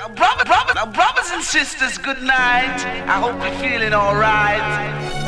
[0.00, 2.80] Now, brother, brother, now, brothers and sisters, good night.
[3.06, 4.64] I hope you're feeling alright.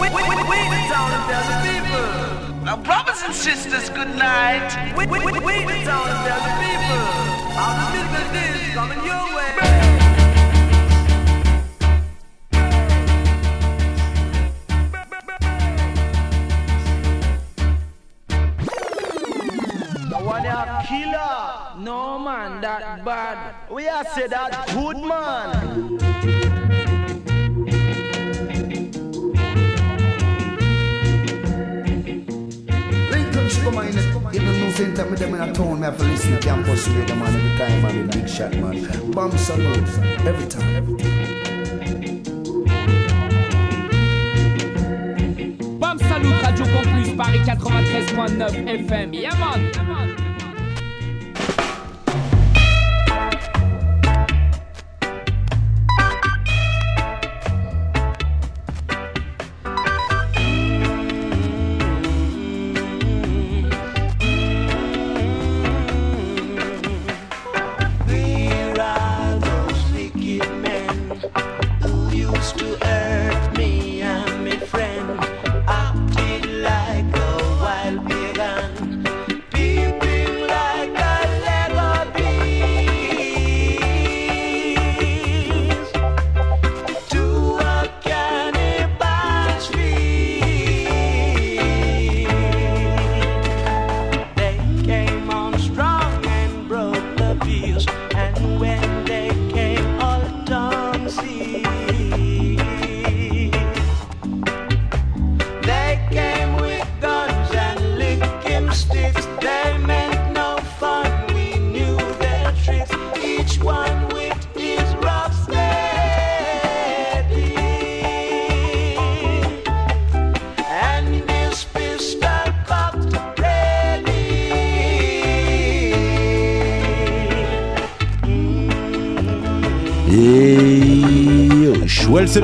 [0.01, 2.65] We, we, we, we town and tell the people.
[2.65, 4.97] Now, brothers and sisters, good night.
[4.97, 7.05] We, we, we, we town and tell the people.
[7.53, 9.53] How the business is coming your way.
[20.89, 21.62] killer.
[21.83, 23.57] No man, that bad.
[23.69, 25.99] We are say that good man.
[33.65, 33.87] come on,
[34.33, 36.39] you know, no same time with them in a town, me have to listen to
[36.39, 39.11] campus radio, man, every time, man, the big shot, man.
[39.11, 39.89] Bam Salute,
[40.25, 40.77] every time.
[40.77, 41.81] Every time.
[45.81, 49.21] Bam Salut, Radio Campus, Paris 93.9 FM.
[49.21, 49.73] Yeah, man.
[49.75, 50.22] Yeah, man.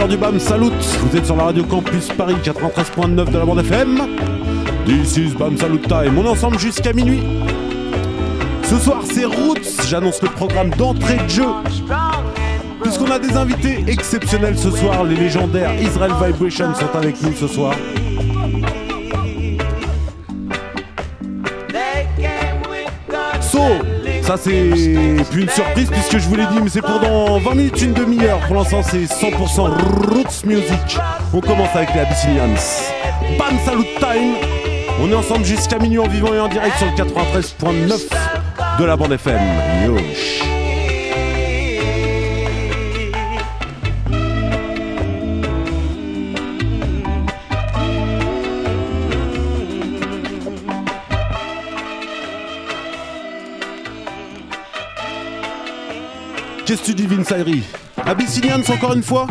[0.08, 0.70] Du BAM Salut.
[1.02, 4.00] Vous êtes sur la radio Campus Paris 93.9 de la bande FM.
[4.86, 6.18] This is BAM Salut Time.
[6.18, 7.22] On est ensemble jusqu'à minuit.
[8.62, 9.82] Ce soir, c'est Roots.
[9.86, 11.46] J'annonce le programme d'entrée de jeu.
[12.82, 17.46] Puisqu'on a des invités exceptionnels ce soir, les légendaires Israel Vibration sont avec nous ce
[17.46, 17.74] soir.
[24.28, 27.54] Ça c'est plus une surprise puisque je vous l'ai dit mais c'est pour dans 20
[27.54, 28.38] minutes, une demi-heure.
[28.40, 29.70] Pour l'instant c'est 100%
[30.12, 30.98] Roots Music.
[31.32, 32.54] On commence avec les Abyssinians.
[33.38, 34.34] Bam Salut Time.
[35.00, 38.96] On est ensemble jusqu'à minuit en vivant et en direct sur le 93.9 de la
[38.96, 39.40] bande FM.
[39.86, 40.57] Yosh.
[56.68, 57.62] Qu'est-ce que tu dis,
[58.04, 59.26] Abyssinians encore une fois?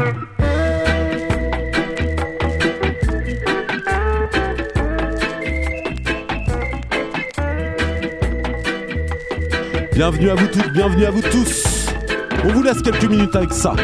[9.93, 11.85] Bienvenue à vous toutes, bienvenue à vous tous.
[12.43, 13.75] On vous laisse quelques minutes avec ça.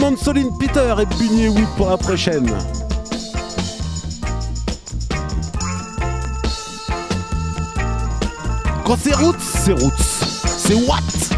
[0.00, 2.46] monde Soline Peter et Bunny Wood pour la prochaine.
[8.84, 9.92] Quand c'est roots, c'est roots.
[10.46, 11.29] C'est what?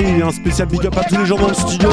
[0.00, 0.22] Paris.
[0.22, 1.90] Un spécial big up à tous les gens dans le studio.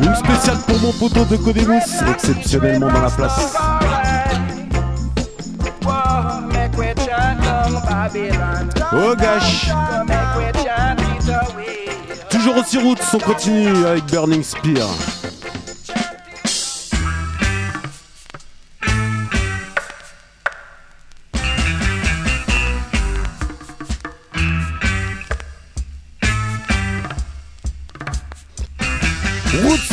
[0.00, 3.56] Une spéciale pour mon poteau de Codémus, exceptionnellement dans la place.
[8.92, 9.70] Oh gosh
[12.30, 14.88] Toujours aussi route, on continue avec Burning Spear.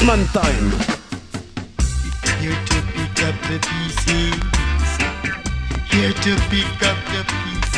[0.07, 0.71] Postman Time.
[2.39, 4.39] Here to pick up the pieces.
[5.91, 7.75] Here to pick up the pieces.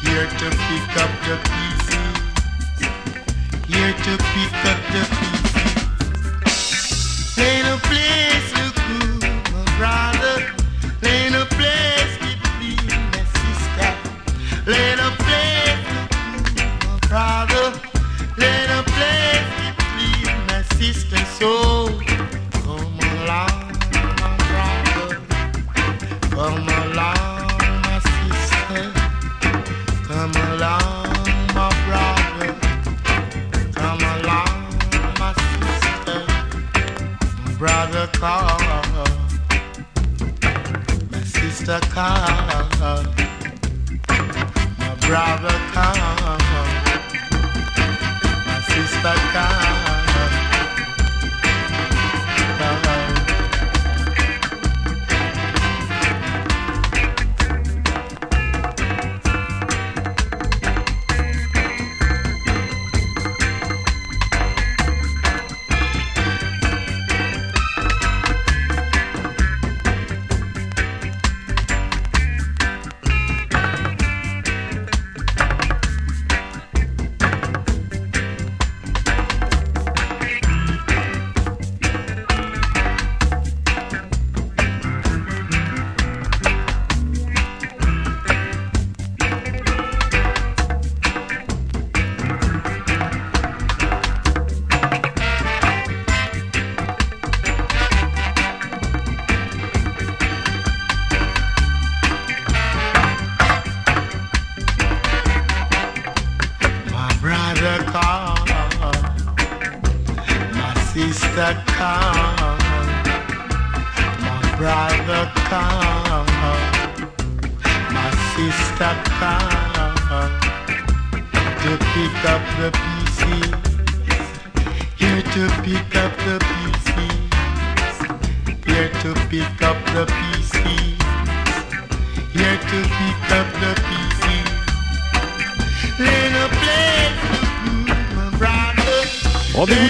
[0.00, 2.08] Here to pick up the pieces.
[3.68, 5.35] Here to pick up the pieces.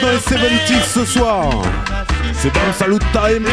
[0.01, 1.51] Dans les 70s ce soir.
[2.35, 3.47] C'est le salut time.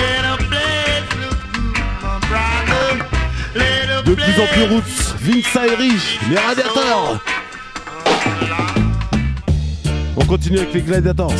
[4.05, 5.15] De plus en plus roots.
[5.21, 5.93] Vince Ayri,
[6.29, 7.19] les radiateurs.
[10.17, 11.33] On continue avec les gladiators.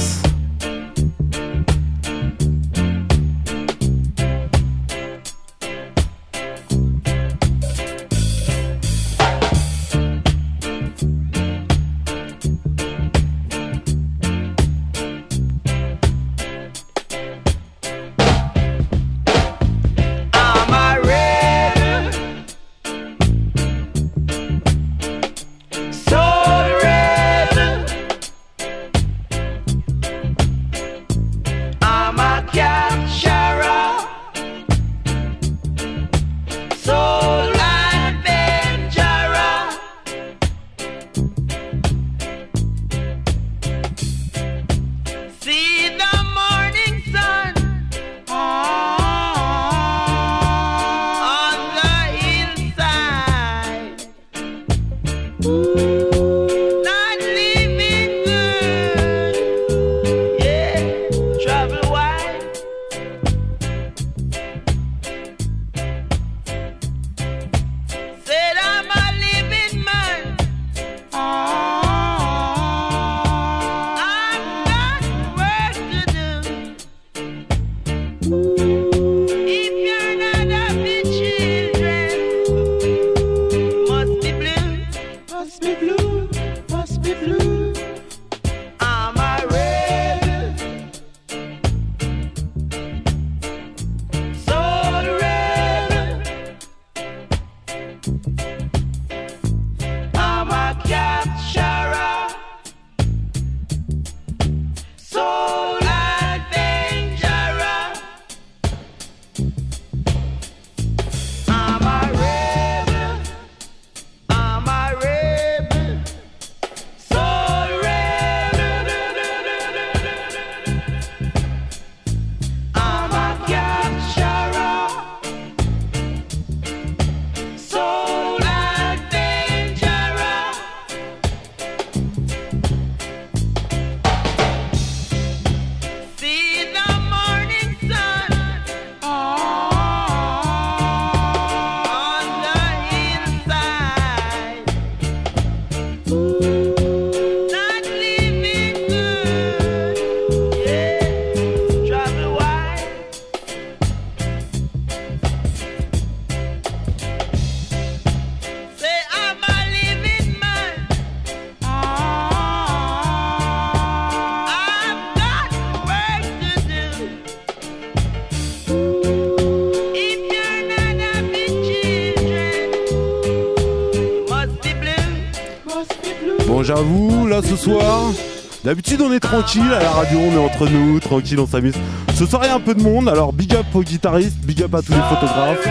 [178.64, 181.76] D'habitude on est tranquille à la radio, on est entre nous, tranquille, on s'amuse.
[182.16, 184.62] Ce soir il y a un peu de monde, alors big up aux guitaristes, big
[184.64, 185.68] up à tous les photographes,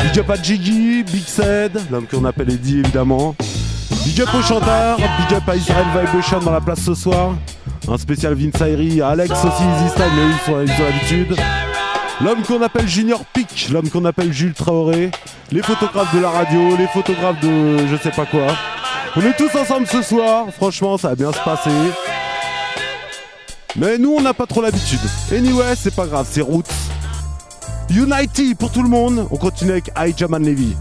[0.00, 3.34] big up à Jiggy, Big Sed, l'homme qu'on appelle Eddie évidemment,
[4.04, 7.34] big up aux chanteurs, big up à Israel Vibration dans la place ce soir,
[7.88, 11.36] un spécial Vince Ayri, Alex aussi, Easy Style, mais ils sont, ils ont l'habitude.
[12.20, 15.12] L'homme qu'on appelle Junior Peak, l'homme qu'on appelle Jules Traoré,
[15.52, 18.48] les photographes de la radio, les photographes de je sais pas quoi.
[19.16, 21.70] On est tous ensemble ce soir, franchement ça va bien se passer.
[23.78, 24.98] Mais nous on n'a pas trop l'habitude.
[25.32, 26.64] Anyway, c'est pas grave, c'est Roots.
[27.90, 30.76] Unity pour tout le monde, on continue avec I Jaman Levy.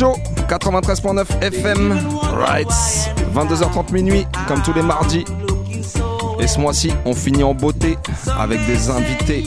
[0.00, 1.98] 93.9 FM,
[2.32, 5.26] Rights, 22h30 minuit, comme tous les mardis.
[6.40, 7.98] Et ce mois-ci, on finit en beauté
[8.38, 9.44] avec des invités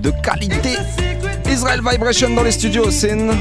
[0.00, 0.70] de qualité.
[1.50, 3.32] Israel Vibration dans les studios, scène.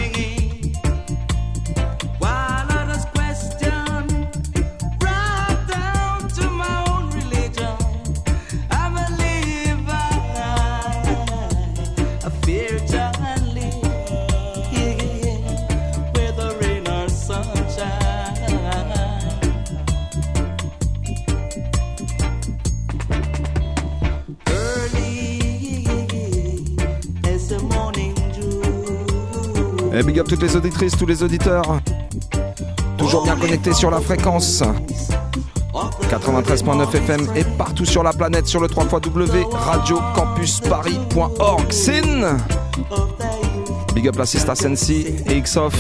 [30.02, 31.80] Eh, big up toutes les auditrices, tous les auditeurs.
[32.98, 34.64] Toujours bien connectés sur la fréquence.
[36.10, 38.88] 93.9 FM et partout sur la planète sur le 3
[39.52, 41.72] radiocampusparis.org.
[41.72, 42.38] Sin
[43.94, 45.76] Big up la à Sensi et Xof.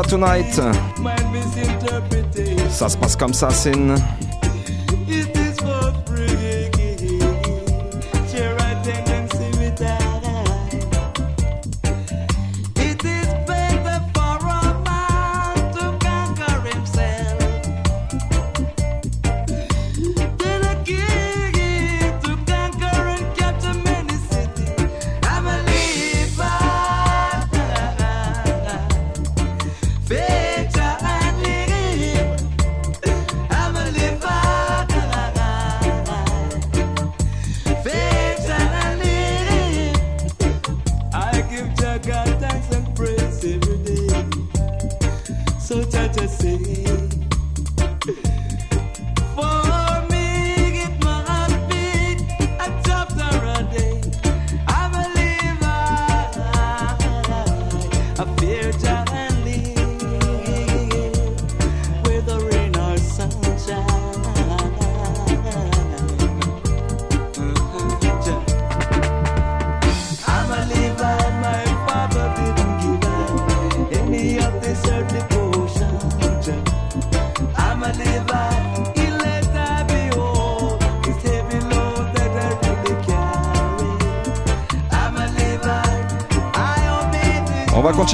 [0.00, 0.58] Tonight.
[2.70, 3.94] Ça se passe comme ça, Sin.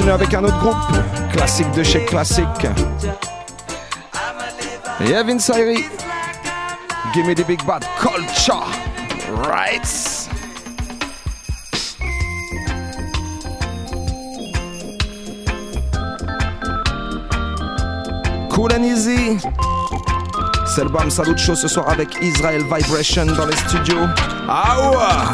[0.07, 0.75] avec un autre groupe,
[1.33, 2.45] classique de chez classique.
[5.01, 5.83] Yavin Sairi,
[7.13, 8.65] Give Me the Big Bad Culture,
[9.47, 9.85] right?
[18.49, 19.37] Cool and easy.
[20.65, 24.07] C'est le Bam Salut Show ce soir avec Israel Vibration dans les studios.
[24.47, 25.33] Ah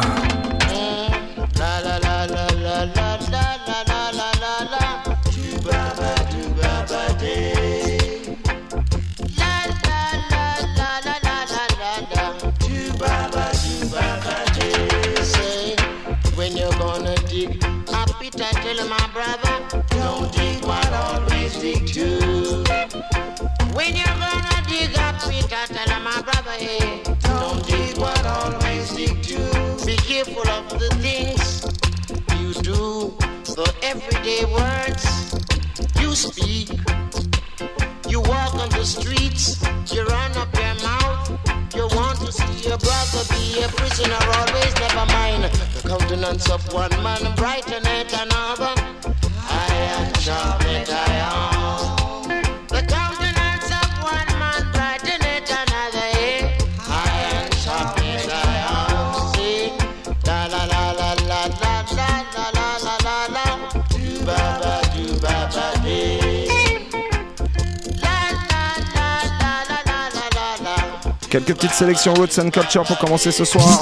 [71.56, 73.80] petites sélections Roots and Culture pour commencer ce soir.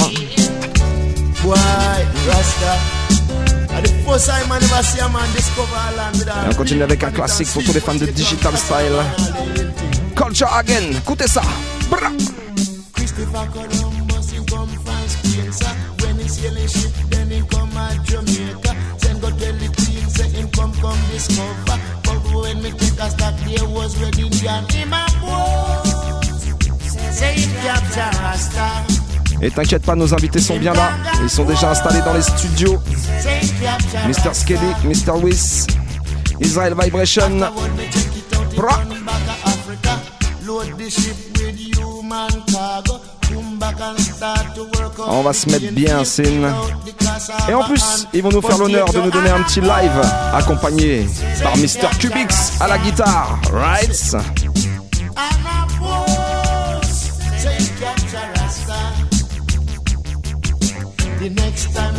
[6.44, 8.92] Et on continue avec un classique pour tous les fans de Digital Style.
[10.14, 11.42] Culture Again, écoutez ça.
[11.90, 12.10] Bra.
[12.94, 15.66] Christopher Columbus, he come from Spain, sir.
[16.00, 18.74] When he sail ship, then he come at Jamaica.
[19.00, 21.78] Then go tell the queen, say him come, come discover.
[22.04, 24.64] But when me take a stop, there was Red Indian.
[24.70, 24.92] Him
[29.42, 30.90] Et t'inquiète pas, nos invités sont bien là.
[31.22, 32.80] Ils sont déjà installés dans les studios.
[34.06, 34.32] Mr.
[34.32, 35.12] Skelly, Mr.
[35.22, 35.66] Wiss,
[36.40, 37.40] Israel Vibration.
[45.06, 46.54] On va se mettre bien, Sin.
[47.48, 50.00] Et en plus, ils vont nous faire l'honneur de nous donner un petit live
[50.32, 51.06] accompagné
[51.42, 51.88] par Mr.
[51.98, 53.38] Cubix à la guitare.
[53.52, 54.16] Right?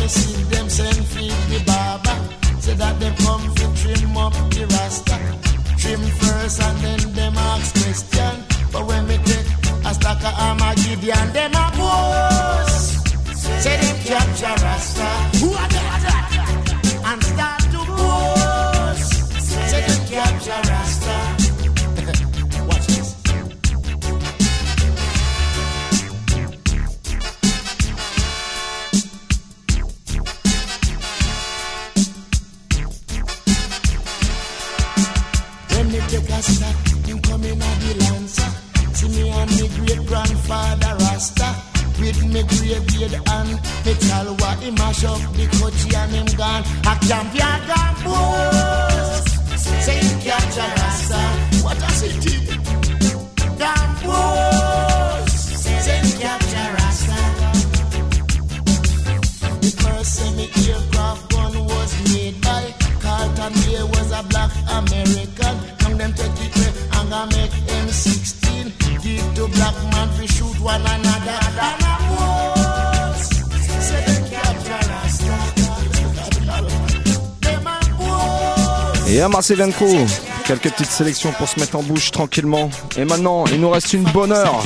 [0.08, 2.18] See them send feed the barber,
[2.60, 5.18] say that they come to trim up the Rasta.
[5.78, 8.34] Trim first and then them ask question.
[8.72, 9.46] But when me take
[9.84, 12.96] a stack of Armageddon, them a boss.
[13.62, 15.08] Say them capture Rasta.
[15.38, 15.75] Who are
[42.36, 46.62] Me graveyard and me talwa, he mash up the coachy and him gone.
[46.84, 49.28] A champion gone boast.
[49.56, 51.20] Say him catch a Rasta.
[51.64, 52.36] What does it do?
[53.56, 55.64] Gone boast.
[55.64, 57.20] Say him catch a Rasta.
[59.62, 65.56] The first semi-aircraft gun was made by Carlton Bay was a black American.
[65.86, 68.76] And them take it and I make M16.
[69.02, 71.45] Give to black man to shoot one another.
[79.08, 80.04] Et un Marseille Crew.
[80.44, 82.70] Quelques petites sélections pour se mettre en bouche tranquillement.
[82.96, 84.62] Et maintenant, il nous reste une bonne heure.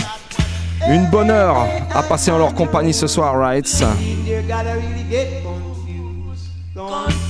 [0.88, 3.68] Une bonne heure à passer en leur compagnie ce soir, right?
[4.26, 7.20] You gotta really get confused, confused.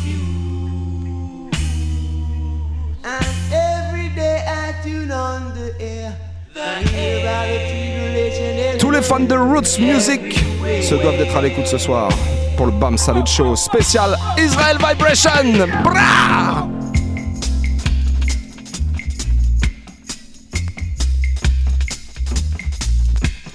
[3.04, 6.16] And every day I tune on the air.
[6.54, 10.44] I hear about the tribulation and Tous les fans de Roots Music
[10.80, 12.08] se doivent d'être à l'écoute ce soir
[12.56, 15.66] pour le BAM Salut Show spécial Israel Vibration.
[15.82, 16.79] Bra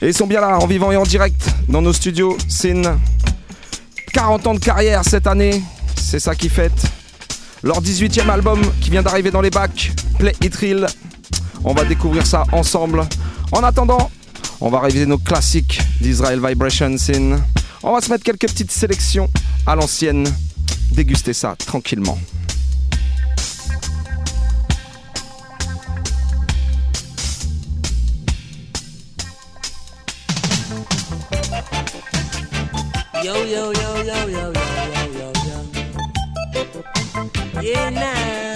[0.01, 2.37] Et ils sont bien là, en vivant et en direct, dans nos studios.
[2.47, 2.97] Sin.
[4.13, 5.61] 40 ans de carrière cette année,
[5.95, 6.85] c'est ça qui fête.
[7.63, 10.87] Leur 18e album qui vient d'arriver dans les bacs, Play It Real.
[11.63, 13.03] On va découvrir ça ensemble.
[13.51, 14.11] En attendant,
[14.61, 17.37] on va réviser nos classiques d'Israel Vibration Sin.
[17.83, 19.29] On va se mettre quelques petites sélections
[19.65, 20.27] à l'ancienne.
[20.91, 22.17] Déguster ça tranquillement.
[33.25, 35.57] Yo, yo, yo, yo, yo, yo, yo, yo, yo.
[37.59, 38.53] Yeah, now.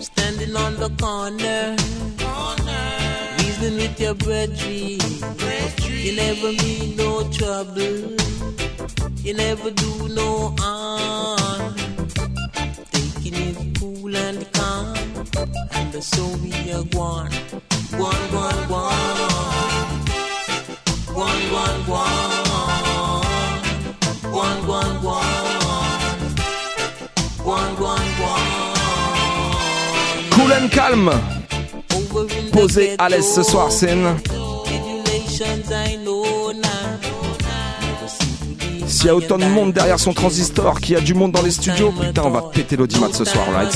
[0.00, 1.76] Standing on the corner,
[3.36, 4.98] reasoning with your brethren.
[5.90, 8.16] You never mean no trouble.
[9.26, 11.74] You never do no harm.
[12.92, 14.57] Taking it cool and
[15.98, 17.30] calm, and so we are one.
[17.96, 18.94] One, one, one.
[21.14, 22.44] One, one, one.
[24.32, 25.24] One, one, one.
[27.44, 28.46] One, one, one.
[30.30, 31.08] Cool and calm.
[31.94, 34.16] Over in Posé à l'aise ce soir, now.
[38.86, 41.42] S'il y a autant de monde derrière son transistor, qu'il y a du monde dans
[41.42, 43.72] les studios, putain, on va péter l'audimat ce soir, right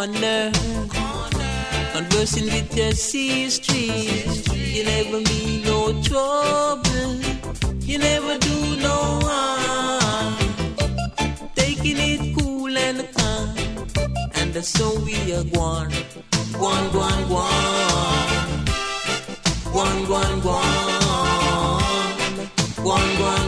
[0.00, 0.50] corner,
[1.92, 3.74] conversing with your sister.
[3.74, 7.16] You never mean no trouble.
[7.80, 10.36] You never do no harm.
[11.54, 13.54] Taking it cool and calm.
[14.36, 15.92] And so we are gone.
[16.52, 18.64] Gone, gone, gone.
[19.74, 21.00] Gone, gone, gone.
[22.76, 23.39] Gone, gone, gone.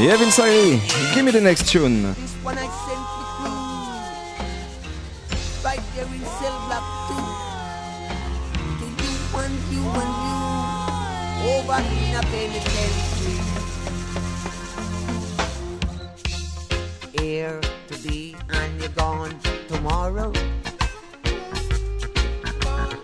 [0.00, 0.78] Yeah, Vince Ayri,
[1.12, 2.04] give me the next tune.
[2.44, 3.50] When I sent the crew
[5.64, 7.18] right there in cell block two.
[8.78, 10.38] To you and you and you
[11.50, 13.38] over in a penitentiary.
[17.18, 19.34] Here today and you're gone
[19.66, 20.30] tomorrow.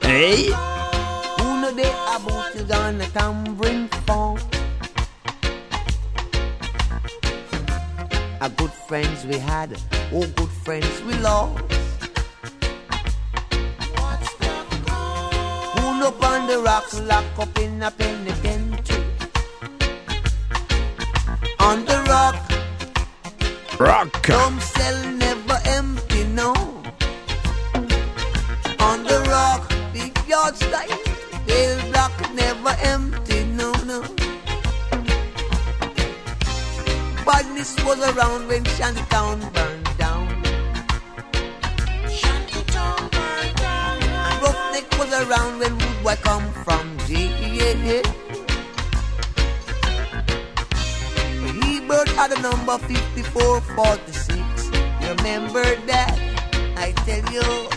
[0.00, 0.46] Hey!
[1.40, 4.38] Who know they about you gonna come bring phone?
[8.44, 9.70] A good friends we had,
[10.12, 11.64] oh good friends we lost.
[15.72, 19.02] Who know on the rocks lock up in a penitentiary?
[21.58, 22.36] On the rock,
[23.80, 24.26] Rock!
[24.26, 26.52] some cell never empty, no.
[28.78, 31.00] On the rock, big yard style,
[31.46, 31.93] pale
[37.74, 40.28] Badness was around when Shantytown burned down.
[42.08, 44.02] Shantytown burned down.
[44.02, 47.28] And Roughneck was around when Woodway come from J.
[51.62, 54.70] Hebert had a number 5446.
[55.02, 56.18] You remember that?
[56.76, 57.68] I tell you,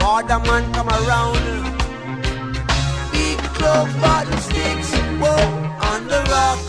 [0.00, 1.38] Waterman come around.
[3.12, 5.38] Big club bottle sticks, whoa,
[5.90, 6.67] on the rock.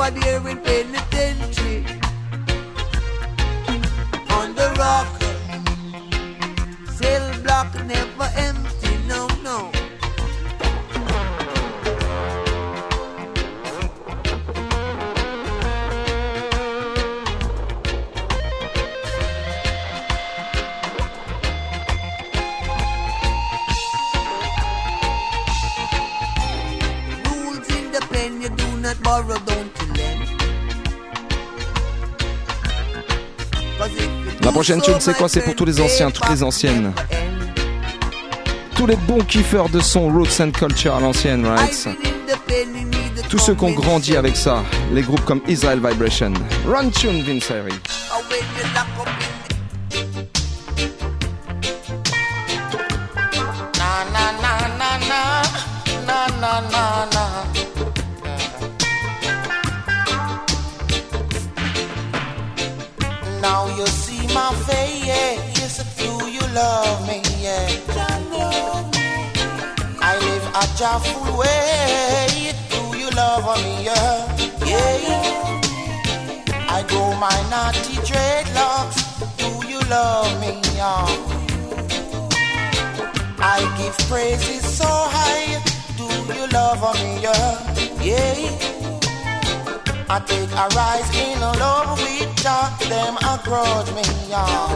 [0.00, 1.84] Over there in penitentiary.
[4.30, 5.08] On the rock.
[6.94, 9.70] Cell block never empty, no, no.
[27.26, 29.49] Rules in the pen, you do not borrow,
[34.50, 36.92] La prochaine tune, c'est quoi C'est pour tous les anciens, toutes les anciennes.
[38.74, 41.88] Tous les bons kiffeurs de son Roots and Culture à l'ancienne, right?
[43.28, 46.32] Tous ceux qui ont grandi avec ça, les groupes comme Israel Vibration.
[46.66, 47.52] Run tune, Vince.
[77.20, 78.98] My naughty dreadlocks.
[79.36, 80.52] Do you love me?
[80.74, 81.04] Yeah.
[83.38, 85.60] I give praises so high.
[85.98, 87.20] Do you love me?
[87.20, 87.60] Yeah.
[88.00, 88.56] yeah.
[90.08, 92.72] I take a rise in love with Jah.
[92.88, 94.06] Them a grudge me.
[94.32, 94.68] Yeah.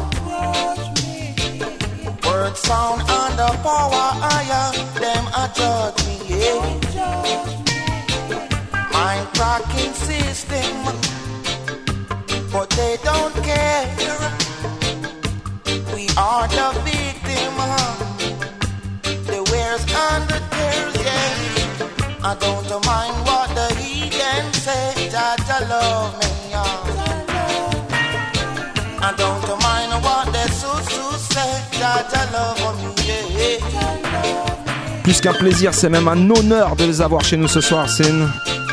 [2.27, 4.67] Word sound under power higher.
[5.01, 6.17] Them a judge me.
[6.29, 6.61] Yeah.
[8.93, 11.14] Mind cracking system.
[12.55, 13.85] But they don't care.
[15.93, 17.53] We are the victim.
[17.59, 17.95] huh?
[19.27, 22.23] The wears and the tears, yeah.
[22.23, 26.79] I don't mind what the heathen say, I love me, yeah.
[29.03, 31.55] I don't mind what the susu say,
[32.33, 32.91] love me,
[33.35, 33.59] yeah.
[35.03, 37.89] Plus qu'un plaisir, c'est même un honneur de les avoir chez nous ce soir.
[37.99, 38.64] Na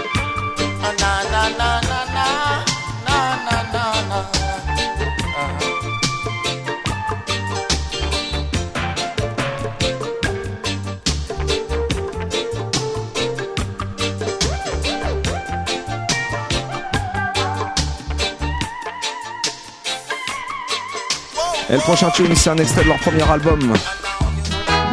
[21.71, 23.59] Et le prochain tune, c'est un extrait de leur premier album.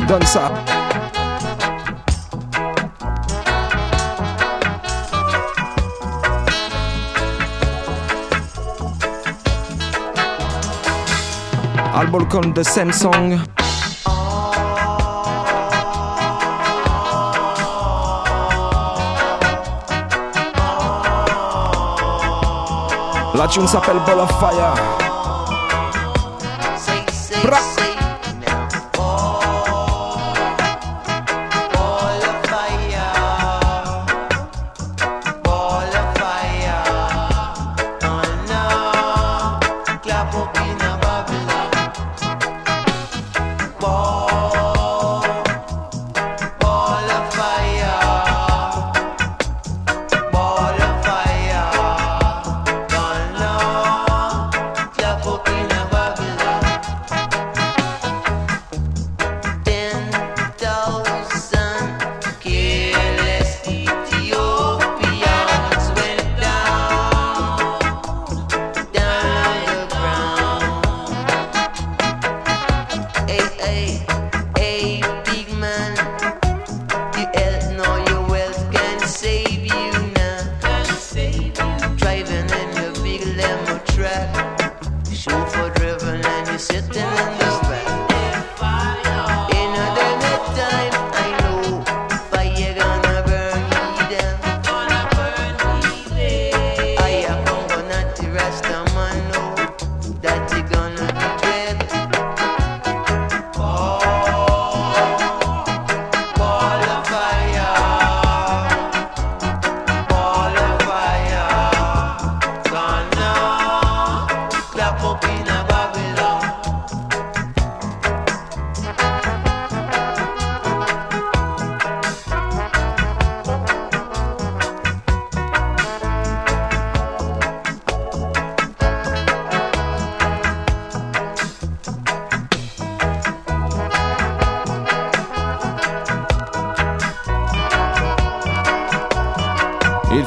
[0.06, 0.52] Donne ça.
[11.96, 13.40] Albolcon de Samsung.
[23.34, 25.17] La tune s'appelle Ball of Fire.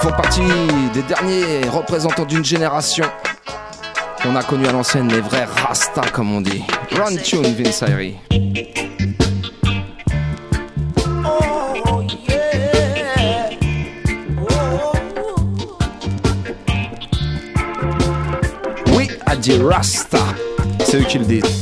[0.02, 0.42] font partie
[0.96, 3.06] des derniers représentants d'une génération
[4.24, 6.64] qu'on a connue à l'ancienne, les vrais Rasta comme on dit.
[6.92, 8.18] Run tune, Vince Ayri.
[18.96, 20.18] Oui, a dit Rasta.
[20.84, 21.61] C'est eux qui le disent.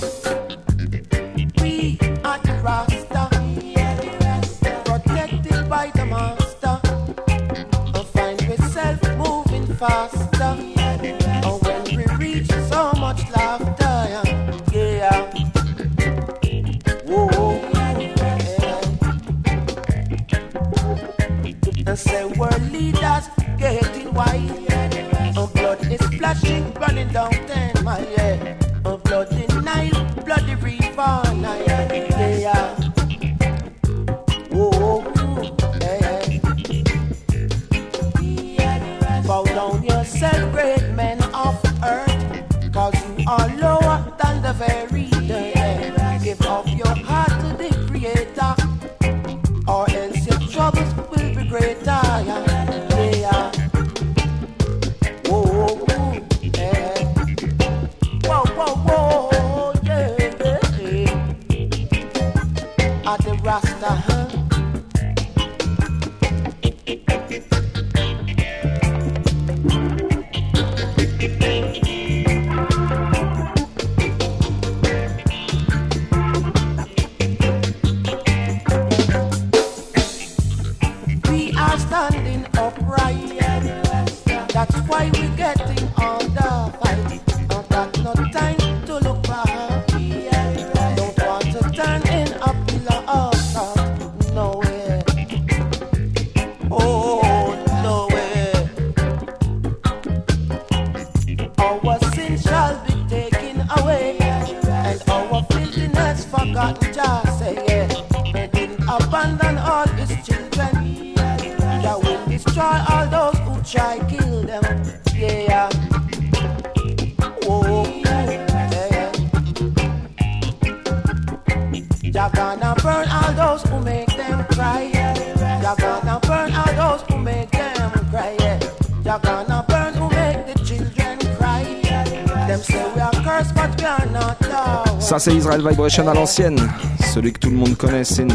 [135.09, 136.69] Ça c'est Israel Vibration à l'ancienne,
[137.11, 138.27] celui que tout le monde connaît, Sin.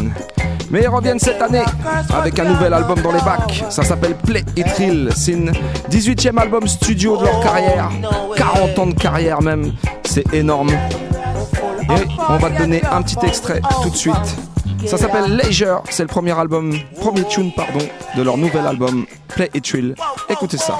[0.69, 1.63] Mais ils reviennent cette année
[2.13, 3.63] avec un nouvel album dans les bacs.
[3.69, 5.09] Ça s'appelle Play It Real.
[5.15, 5.37] C'est
[5.89, 7.89] 18e album studio de leur carrière.
[8.35, 9.71] 40 ans de carrière même.
[10.03, 10.71] C'est énorme.
[10.71, 14.35] Et on va te donner un petit extrait tout de suite.
[14.85, 15.81] Ça s'appelle Leisure.
[15.89, 17.85] C'est le premier album, premier tune, pardon,
[18.17, 19.95] de leur nouvel album Play It Real.
[20.29, 20.77] Écoutez ça.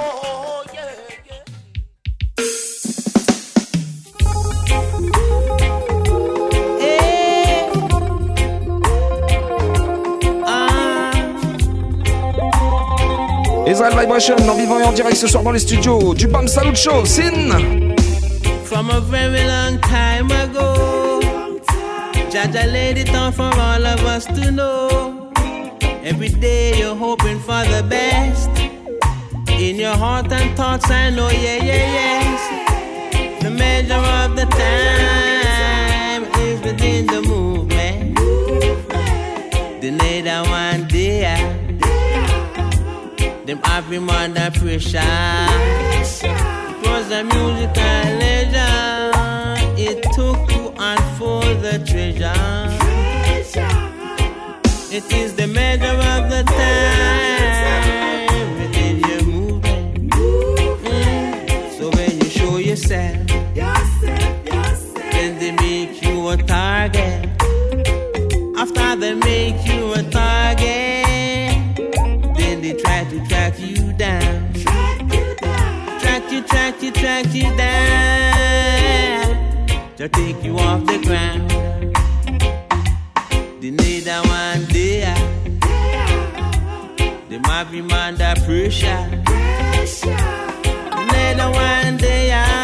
[13.76, 16.78] Israel Vibration en vivant et en direct ce soir dans les studios du Bam Salut
[16.78, 17.52] Show, Sin
[18.64, 21.20] From a very long time ago,
[22.32, 25.30] Jaja laid it down for all of us to know.
[26.06, 28.50] Every day you're hoping for the best.
[29.60, 33.44] In your heart and thoughts, I know, yeah, yeah, yes.
[33.44, 38.16] The measure of the time is within the movement.
[39.82, 41.26] The later one day,
[43.46, 45.00] them having under pressure.
[46.18, 49.12] It was a musical leisure.
[49.78, 52.34] It took to unfold the treasure.
[54.92, 56.96] It is the measure of the time.
[61.78, 63.28] So when you show yourself,
[65.12, 67.30] then they make you a target.
[68.58, 69.65] After they make
[76.48, 79.36] Track you, track you, down.
[79.98, 81.50] To take you off the ground.
[83.62, 85.06] They need that one day.
[87.30, 89.10] They might be under pressure.
[90.94, 92.55] They need that one day.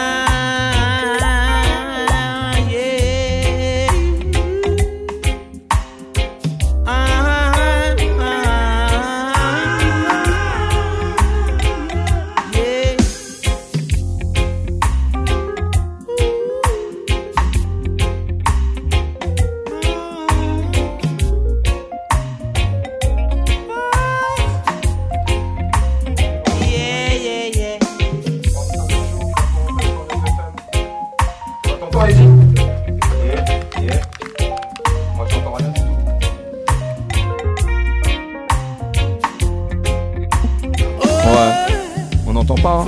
[42.61, 42.85] Pas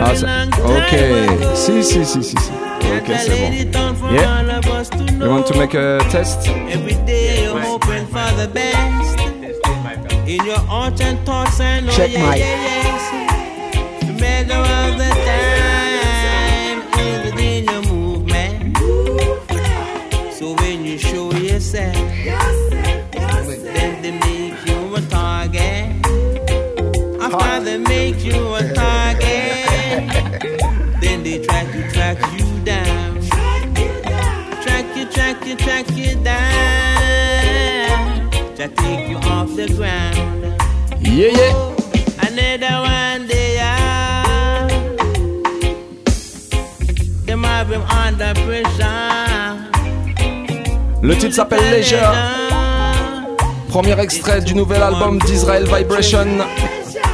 [0.00, 0.92] Ah, ça- Ok.
[1.54, 2.36] Si, si, si, si, si.
[2.36, 4.12] Ok, c'est bon.
[4.12, 4.44] Yeah.
[5.20, 9.18] You want to make a test Every day you're hoping for the best.
[10.26, 12.38] In your heart and thoughts, I know, Check yeah, mic.
[12.38, 12.46] yeah,
[12.84, 13.02] yes.
[14.06, 18.76] The measure of the time is within your movement.
[20.38, 21.96] So when you show yourself,
[23.74, 25.86] then they make you a target.
[27.20, 28.77] After they make you a target, then
[31.28, 33.20] they try to track you down.
[34.62, 38.30] Track you, track you, track you down.
[38.56, 40.56] To take you off the ground.
[41.00, 41.54] Yeah, yeah.
[42.28, 44.66] Another one day, yeah.
[47.26, 49.56] Them have him under pressure.
[51.02, 52.14] Le titre s'appelle Leisure.
[53.68, 56.26] Premier extrait du nouvel album d'Israel Vibration.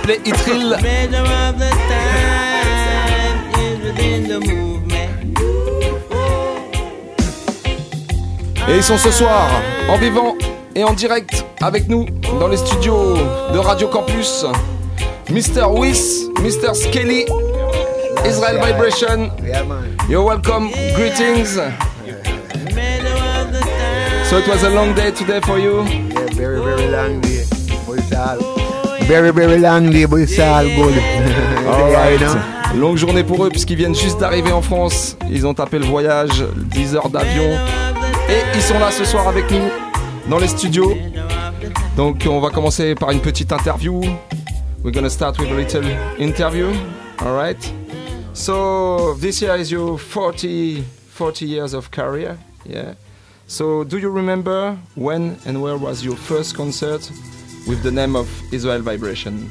[0.02, 0.76] Play It Real.
[8.68, 9.48] Et ils sont ce soir
[9.90, 10.34] en vivant
[10.74, 12.06] et en direct avec nous
[12.40, 13.14] dans les studios
[13.52, 14.46] de Radio Campus.
[15.30, 15.66] Mr.
[15.70, 16.74] Wiss, Mr.
[16.74, 17.26] Skelly,
[18.26, 19.30] Israel Vibration.
[20.08, 21.58] You're welcome, greetings.
[24.24, 25.84] So it was a long day today for you?
[25.84, 27.44] Yeah, very, very long day.
[29.06, 30.04] Very, very long day,
[31.66, 32.54] all?
[32.74, 35.16] Longue journée pour eux puisqu'ils viennent juste d'arriver en France.
[35.30, 37.50] Ils ont tapé le voyage, 10 heures d'avion.
[38.28, 39.68] Et ils sont là ce soir avec nous
[40.28, 40.94] dans les studios.
[41.96, 44.00] Donc on va commencer par une petite interview.
[44.82, 45.84] We're gonna start with a little
[46.18, 46.72] interview.
[47.20, 47.72] All right.
[48.32, 52.36] So this year is your 40, 40 years of career.
[52.66, 52.94] Yeah.
[53.46, 57.10] So do you remember when and where was your first concert
[57.66, 59.50] with the name of Israel Vibration?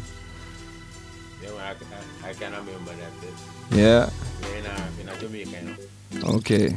[1.41, 3.75] Yeah, I, I, I can remember that.
[3.75, 4.09] Yeah.
[4.99, 5.77] in Jamaica,
[6.11, 6.27] you know.
[6.35, 6.73] Okay.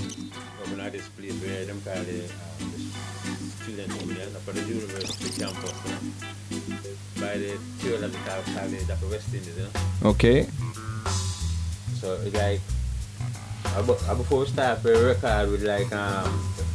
[8.46, 10.10] Theological college of the West Indies, you know.
[10.10, 10.46] Okay.
[12.00, 12.60] So it's like,
[13.76, 16.30] uh, before we start, we record with like um,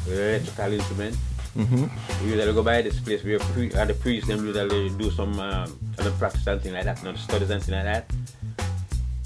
[0.05, 1.15] with electrical instrument.
[1.57, 1.89] Mhm.
[2.23, 5.37] We usually go by this place where pre- uh, the priests them usually do some
[5.39, 8.05] um, kind practice and thing like that, you know, studies and thing like that.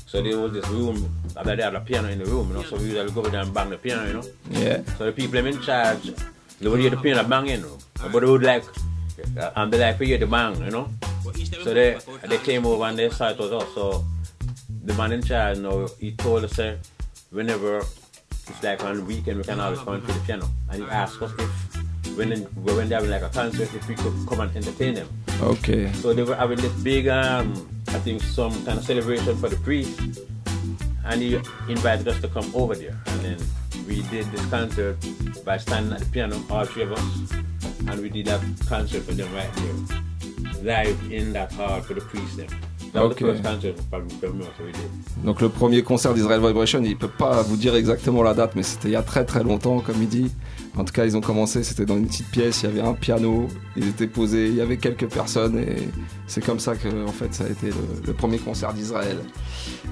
[0.07, 2.63] So there was this room, after they had a piano in the room, you know,
[2.63, 4.23] so we usually go over there and bang the piano, you know.
[4.49, 4.81] Yeah.
[4.97, 6.13] So the people them in charge,
[6.59, 7.77] they would hear the piano banging, you know.
[8.11, 8.63] but they would like,
[9.55, 10.89] and they like hear the bang, you know.
[11.63, 11.97] So they
[12.27, 13.73] they came over and they saw it was us.
[13.73, 14.05] So
[14.83, 16.77] the man in charge, you know, he told us, uh,
[17.31, 20.47] whenever it's like on the weekend, we can always come and play the piano.
[20.69, 22.31] And he asked us if, when,
[22.63, 25.09] when they having like a concert, if we could come and entertain them.
[25.41, 25.91] Ok.
[25.93, 29.57] So they were having this big, um, I think, some kind of celebration for the
[29.57, 29.99] priest,
[31.05, 31.35] and he
[31.67, 32.95] invited us to come over there.
[33.07, 33.37] And then
[33.87, 34.97] we did this concert
[35.43, 37.33] by standing at the piano, all three of us,
[37.87, 39.73] and we did that concert for them right there,
[40.63, 42.37] live in that hall for the priest.
[42.37, 42.47] Them.
[42.97, 43.25] Okay.
[45.25, 48.63] Donc le premier concert d'Israel Vibration, il peut pas vous dire exactement la date, mais
[48.63, 50.31] c'était il y a très très longtemps, comme il dit.
[50.77, 52.93] En tout cas, ils ont commencé, c'était dans une petite pièce, il y avait un
[52.93, 55.75] piano, ils étaient posés, il y avait quelques personnes, et
[56.25, 57.75] c'est comme ça que en fait ça a été le,
[58.07, 59.17] le premier concert d'Israël.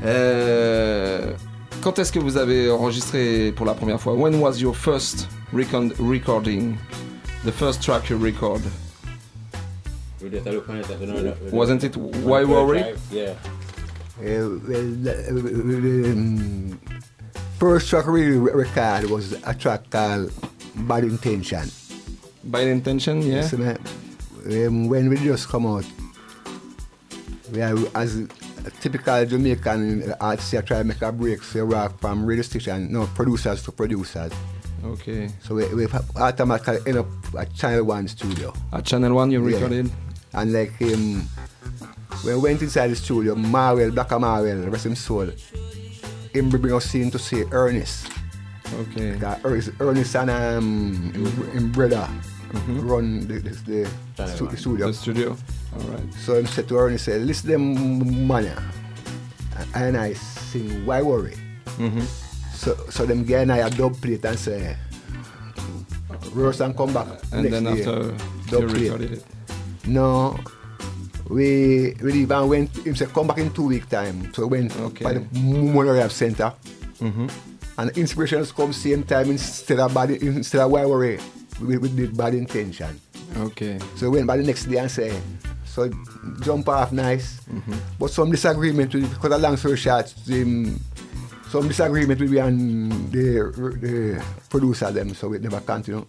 [0.06, 1.34] Euh,
[1.82, 4.14] quand est-ce que vous avez enregistré pour la première fois?
[4.14, 6.76] When was your first recording?
[7.44, 8.62] The first track you record?
[10.22, 12.96] We did a little concert, you know, that- Wasn't it Why Worry?
[13.12, 13.36] Yeah.
[14.18, 16.80] Uh, the um,
[17.60, 20.32] first track we re- record was a track called
[20.76, 21.70] Bad Intention.
[22.46, 23.50] Bad Intention, yeah.
[23.58, 23.78] Man,
[24.46, 25.86] um, when we just come out,
[27.52, 28.16] we are, as
[28.66, 32.92] a typical Jamaican artist, I try to make a break, so rock from radio station,
[32.94, 34.32] no, producers to producers.
[34.86, 35.30] Okay.
[35.44, 37.08] So we, we automatically end up
[37.38, 38.54] at Channel One studio.
[38.72, 39.56] At Channel One, you Yeah.
[39.56, 39.92] recorded?
[40.34, 41.22] And like him,
[42.24, 45.30] when we went inside the studio, Marwell, Blacka Morwell, rest him soul,
[46.34, 48.08] him bring us in to see Ernest.
[48.92, 49.12] Okay.
[49.12, 52.08] That Ernest, Ernest and um, him, him brother
[52.68, 54.88] run the, the, the, stu- the studio.
[54.88, 55.38] The studio.
[55.76, 56.14] All right.
[56.16, 58.58] So him said to Ernest, say, listen them man,
[59.76, 61.36] and I sing Why Worry.
[61.78, 62.04] Mhm.
[62.64, 64.76] So so them guy and I a dub plate and say,
[66.34, 67.08] roast and come back.
[67.32, 68.12] And then day, after
[68.50, 68.82] dub you plate.
[68.84, 69.24] recorded it.
[69.88, 70.40] No,
[71.30, 72.70] we we leave and went.
[72.86, 74.32] Him said come back in two week time.
[74.34, 76.54] So we went by the Memorial Center.
[77.02, 77.30] Mhm.
[77.78, 81.20] And inspirations come same time instead of bad instead of why worry.
[81.62, 83.00] We, we did bad intention.
[83.38, 83.78] Okay.
[83.96, 85.12] So we went by the next day and say,
[85.66, 85.90] so
[86.42, 87.42] jump off nice.
[87.52, 87.76] Mhm.
[88.00, 90.80] But some disagreement with because a long story short, um,
[91.54, 96.04] some disagreement with me and the the producer them, so we never continue.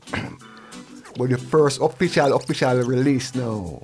[1.18, 3.78] but the first official official release now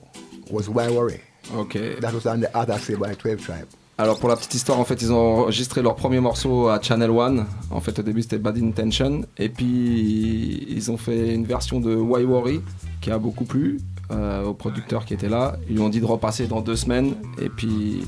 [0.51, 1.21] was Why Worry.
[1.55, 1.97] Okay.
[2.01, 3.69] That was on the other side by 12 Tribe.
[3.99, 7.11] Alors pour la petite histoire, en fait, ils ont enregistré leur premier morceau à Channel
[7.11, 7.45] One.
[7.71, 9.27] En fait, au début, c'était Bad Intention.
[9.37, 12.63] Et puis, ils ont fait une version de Why Worry
[13.03, 13.79] qui a beaucoup plu
[14.11, 15.57] euh, au producteur qui était là.
[15.69, 17.17] Ils lui ont dit de repasser dans deux semaines.
[17.39, 18.07] Et puis,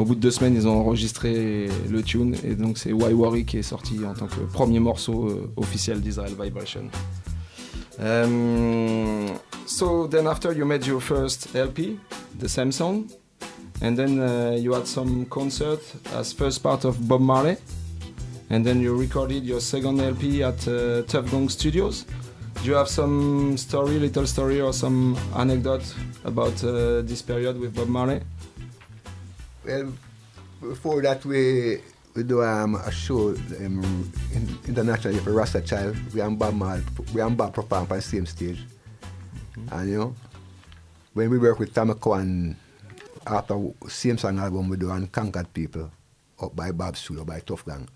[0.00, 2.34] au bout de deux semaines, ils ont enregistré le tune.
[2.42, 6.00] Et donc, c'est Why Worry qui est sorti en tant que premier morceau euh, officiel
[6.00, 6.88] d'Israel Vibration.
[7.98, 11.98] Um, so then after you made your first LP,
[12.38, 13.10] the same song,
[13.82, 15.80] and then uh, you had some concert
[16.16, 17.58] as first part of Bob Marley,
[18.48, 22.06] and then you recorded your second LP at uh, Tough Gong Studios.
[22.62, 25.94] Do you have some story, little story, or some anecdote
[26.24, 28.20] about uh, this period with Bob Marley?
[29.70, 29.92] Well,
[30.60, 31.80] before that, we
[32.14, 35.96] we do um, a show um, in, internationally for Rasta Child.
[36.12, 36.80] We and Bob Mal,
[37.14, 38.58] we and Bob perform on the same stage.
[39.70, 40.14] And you know,
[41.14, 42.56] when we work with Tamako and
[43.26, 43.56] after
[43.88, 45.90] same song album we do Unconquered People
[46.42, 47.88] up by Bob Studio by Tough Gong.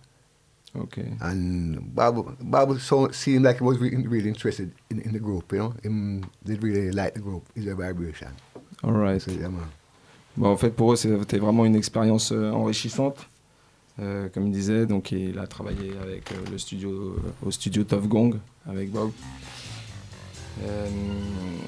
[0.77, 1.15] Okay.
[1.21, 5.53] And Bob, Bob so, seemed like he was really, really interested in, in the group,
[5.53, 5.75] you know.
[5.83, 8.35] Him did really like the group, is a vibration.
[8.83, 9.23] All right.
[9.23, 9.71] So, yeah, man.
[10.37, 13.29] Bon, en fait, pour eux, c'était vraiment une expérience euh, enrichissante.
[14.01, 17.17] Euh, comme il disait, donc il a travaillé avec euh, le studio,
[17.47, 18.33] au studio Tough Gong
[18.69, 19.13] avec Bob.
[20.65, 21.61] Um,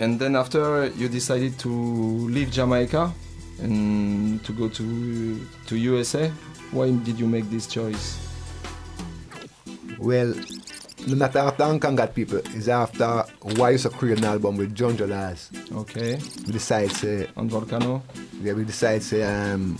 [0.00, 3.12] and then after you decided to leave Jamaica
[3.62, 4.84] and to go to
[5.66, 6.30] to USA.
[6.72, 8.18] Why did you make this choice?
[9.98, 10.34] Well,
[11.06, 13.24] not after Unconquered People, it's after
[13.56, 15.50] Why You create an album with John Jolas.
[15.72, 16.18] Okay.
[16.46, 18.02] We decide say On Volcano.
[18.42, 19.78] Yeah, we decide say um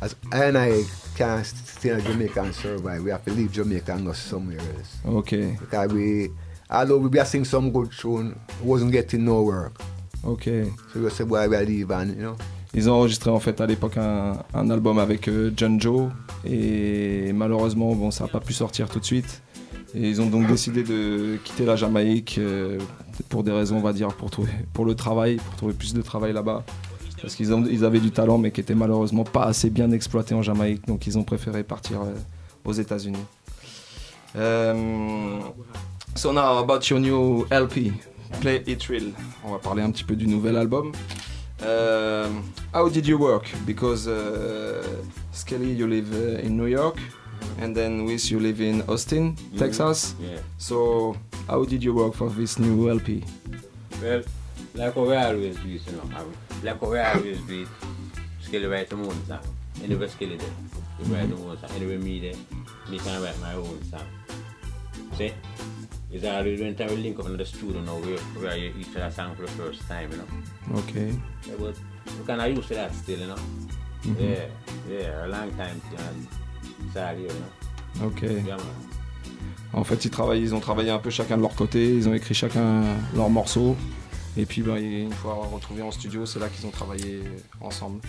[0.00, 0.82] as I and I
[1.16, 4.98] can't stay in Jamaica and survive, we have to leave Jamaica and go somewhere else.
[5.06, 5.56] Okay.
[5.58, 6.30] Because we
[6.70, 9.80] although we were singing some good tune, wasn't getting no work.
[10.24, 10.70] Okay.
[10.92, 12.36] So we said why we leave and you know?
[12.76, 16.10] Ils ont enregistré en fait à l'époque un, un album avec euh, John Joe
[16.44, 19.42] et malheureusement bon ça n'a pas pu sortir tout de suite
[19.94, 22.78] et ils ont donc décidé de quitter la Jamaïque euh,
[23.28, 24.08] pour des raisons on va dire
[24.72, 26.64] pour le travail pour trouver plus de travail là-bas
[27.24, 30.86] Parce qu'ils avaient du talent, mais qui était malheureusement pas assez bien exploité en Jamaïque.
[30.86, 32.12] Donc ils ont préféré partir euh,
[32.66, 33.24] aux États-Unis.
[34.36, 35.40] Um,
[36.14, 37.92] so now about your new LP,
[38.42, 39.12] Play It Real.
[39.42, 40.92] On va parler un petit peu du nouvel album.
[41.62, 42.42] Um,
[42.74, 43.50] how did you work?
[43.64, 44.82] Because uh,
[45.32, 46.12] Skelly, you live
[46.44, 46.98] in New York,
[47.58, 49.58] and then Wiss, you live in Austin, Mhm.
[49.58, 50.14] Texas.
[50.20, 50.38] Yeah.
[50.58, 51.16] So
[51.48, 53.22] how did you work for this new LP?
[54.02, 54.22] Well,
[54.74, 56.04] like we always do you know.
[56.24, 57.68] we- Like we always do it.
[58.40, 59.40] Skelly write the own song.
[59.82, 60.48] Anyway, Skelly there.
[60.98, 61.70] You write the own song.
[61.76, 62.36] Anyway, me there.
[62.90, 64.06] Me can write my own song.
[65.16, 65.32] See?
[66.12, 68.94] It's always when time we link up in the studio now, we where you each
[68.96, 70.78] other song for the first time, you know.
[70.80, 71.10] Okay.
[71.46, 71.74] Yeah, but
[72.18, 73.38] we kind of used to that still, you know.
[74.04, 74.20] Mhm.
[74.20, 74.46] Yeah,
[74.88, 75.80] yeah, a long time.
[75.98, 76.36] And it's
[76.94, 78.06] know.
[78.06, 78.22] Ok.
[78.22, 78.58] Man.
[79.72, 82.14] En fait, ils travaillent, ils ont travaillé un peu chacun de leur côté, ils ont
[82.14, 82.82] écrit chacun
[83.14, 83.76] leur morceau.
[84.36, 87.22] Et puis, ben, une fois retrouvés en studio, c'est là qu'ils ont travaillé
[87.60, 88.00] ensemble.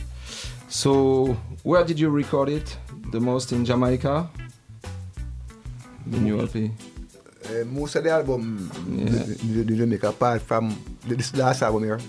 [0.69, 2.77] So, where did you record it
[3.11, 4.29] the most in Jamaica?
[6.11, 6.71] The new LP.
[7.45, 9.05] Uh, most of the album, Yeah.
[9.05, 10.73] the, the, the Jamaica, apart from
[11.07, 11.99] the, this last album here,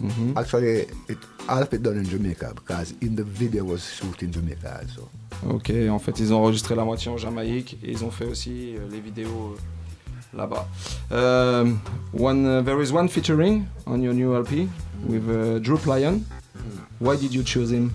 [0.00, 0.32] Mhm.
[0.36, 4.32] actually, it, all of it done in Jamaica because in the video was shot in
[4.32, 5.08] Jamaica also.
[5.48, 8.74] Ok, en fait, ils ont enregistré la moitié en Jamaïque et ils ont fait aussi
[8.76, 10.66] euh, les vidéos euh, là-bas.
[11.10, 11.78] Um,
[12.12, 14.68] one, uh, there is one featuring on your new LP
[15.06, 16.20] with uh, Drew Lion.
[17.00, 17.92] Why did you choose him?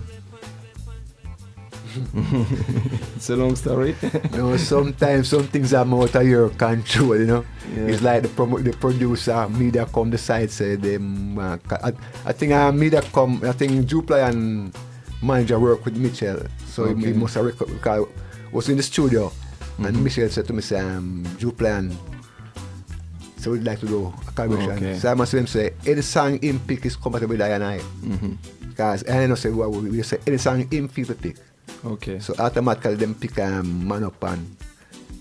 [3.15, 3.95] it's a long story.
[4.33, 7.45] know, sometimes some things are out of your control, you know.
[7.75, 7.83] Yeah.
[7.87, 11.37] It's like the, promo- the producer, media come decide, say them.
[11.39, 11.93] Uh, I,
[12.25, 14.75] I think uh, media come, I think Jupla and
[15.21, 16.41] manager work with Mitchell.
[16.67, 18.07] So he- he must have record, because
[18.51, 19.31] was in the studio
[19.79, 20.03] and Mhm.
[20.03, 21.97] Mitchell said to me, say, um, Jupla and
[23.37, 24.71] so we'd like to do a collaboration.
[24.71, 24.97] Okay.
[24.99, 27.79] So I must him say, any song him pick is compatible with I and I.
[28.69, 31.35] Because I know say, well, we say, any song him people pick.
[31.85, 32.19] Okay.
[32.19, 34.55] So automatically them pick um, man up and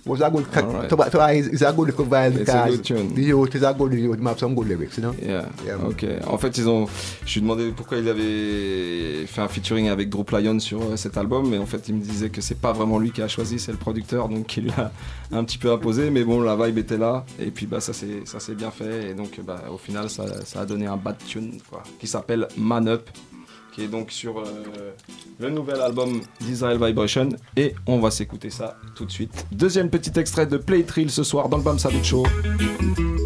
[0.07, 0.47] was a good?
[0.57, 0.89] Alright.
[0.91, 3.93] to, to, it's, it's a good vibe because the youth is a good?
[3.93, 5.15] Youth, have some good lyrics, you know?
[5.21, 5.49] Yeah.
[5.65, 6.05] Yeah, ok.
[6.27, 6.87] En fait, ils ont.
[7.25, 10.97] Je lui ai demandé pourquoi il avait fait un featuring avec Group Lion sur euh,
[10.97, 13.29] cet album, mais en fait, il me disait que c'est pas vraiment lui qui a
[13.29, 14.93] choisi, c'est le producteur, donc qui l'a
[15.33, 16.11] un petit peu imposé.
[16.11, 19.11] Mais bon, la vibe était là, et puis bah ça s'est ça s'est bien fait,
[19.11, 22.49] et donc bah au final, ça, ça a donné un bad tune, quoi, qui s'appelle
[22.57, 23.09] Man Up,
[23.75, 24.45] qui est donc sur euh,
[25.41, 29.47] le nouvel album d'Israel Vibration, et on va s'écouter ça tout de suite.
[29.51, 32.25] Deuxième petit extrait de Play Trill ce soir dans le Bam Salut Show.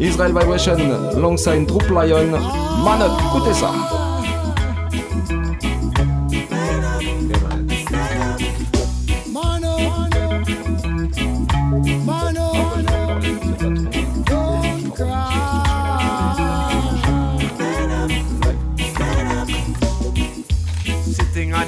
[0.01, 0.77] Israel Vibration,
[1.17, 2.31] Longside Troop Lion,
[2.83, 4.08] Man Up, écoutez ça.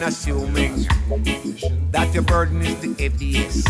[0.02, 0.88] And assuming
[1.92, 3.68] that your burden is the heaviest.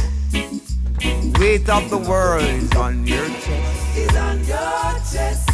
[1.39, 3.97] Weight of the world is on your chest.
[3.97, 5.49] Is on your chest.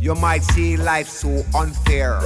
[0.00, 2.18] You might see life so unfair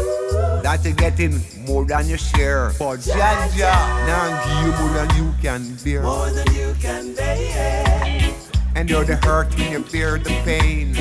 [0.62, 2.72] that you're getting more than your share.
[2.78, 3.74] But Jaja,
[4.06, 6.02] now give you more than you can bear.
[6.02, 8.34] More than you can bear.
[8.74, 10.94] And you're the hurt when you bear the pain.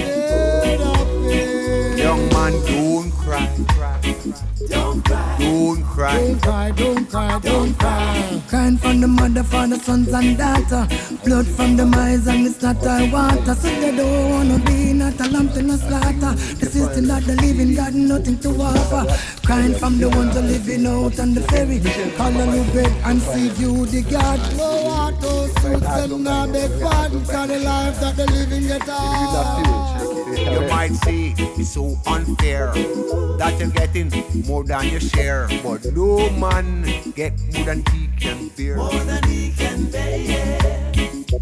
[2.07, 3.49] Young man, don't cry.
[4.69, 5.35] Don't cry.
[5.39, 6.17] Don't cry.
[6.17, 8.41] Don't cry, don't cry, don't cry.
[8.47, 10.87] Crying from the mother, father, sons and daughter.
[11.25, 13.53] Blood from the eyes and it's not our water.
[13.55, 16.33] So they don't wanna be not a lamb in a slaughter.
[16.61, 19.03] The system that the living got nothing to offer.
[19.45, 21.81] Crying from the ones who living out on the ferry.
[22.15, 24.39] Call a new bed and see you the God.
[24.55, 27.19] No auto suits them now beg pardon.
[27.25, 29.76] Cause the life that the living get on.
[30.51, 32.71] You might say it's so unfair
[33.37, 34.11] that you're getting
[34.45, 35.47] more than your share.
[35.63, 36.83] But no man
[37.15, 38.77] get more than he can bear.
[38.77, 40.93] More than he can bear.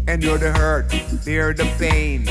[0.08, 0.90] And you're the hurt,
[1.24, 2.24] bear the pain.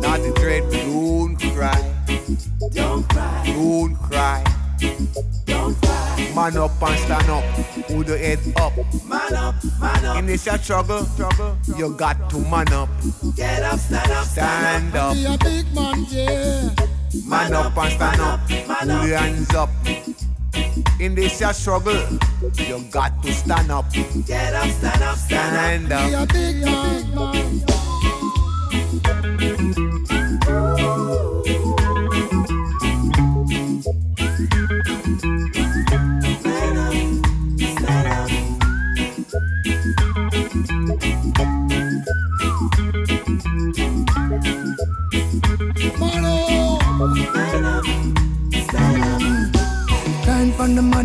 [0.00, 1.94] Not the dread, don't cry.
[2.72, 3.42] Don't cry.
[3.46, 4.57] Don't cry.
[4.78, 6.32] Don't cry.
[6.34, 7.44] Man up and stand up.
[7.86, 8.72] Put the head up.
[9.04, 10.16] Man up, man up.
[10.18, 12.88] In this your struggle, struggle, you got to man up.
[13.34, 15.14] Get up, stand up, stand up.
[15.14, 16.70] Be a big man, yeah.
[17.26, 18.40] Man up and stand up.
[18.48, 19.70] Put your hands up.
[21.00, 22.18] In this your struggle,
[22.54, 23.92] you got to stand up.
[24.26, 26.08] Get up, stand up, stand up.
[26.08, 26.28] Be a up.
[26.28, 26.64] big
[29.74, 29.87] man.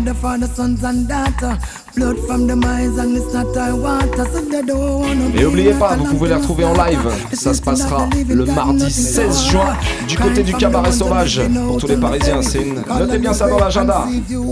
[0.04, 1.58] Mother, father, sons and daughter.
[1.96, 4.24] Blood from the mines and it's not our water.
[4.26, 7.08] So they don't wanna Et be oubliez pas, vous pouvez the retrouver en live.
[7.32, 9.76] Ça se passera le mardi 16 juin
[10.08, 12.42] du côté du cabaret sauvage pour tous les Parisiens.
[12.42, 12.82] C'est une...
[12.86, 14.06] Notez bien ça dans l'agenda.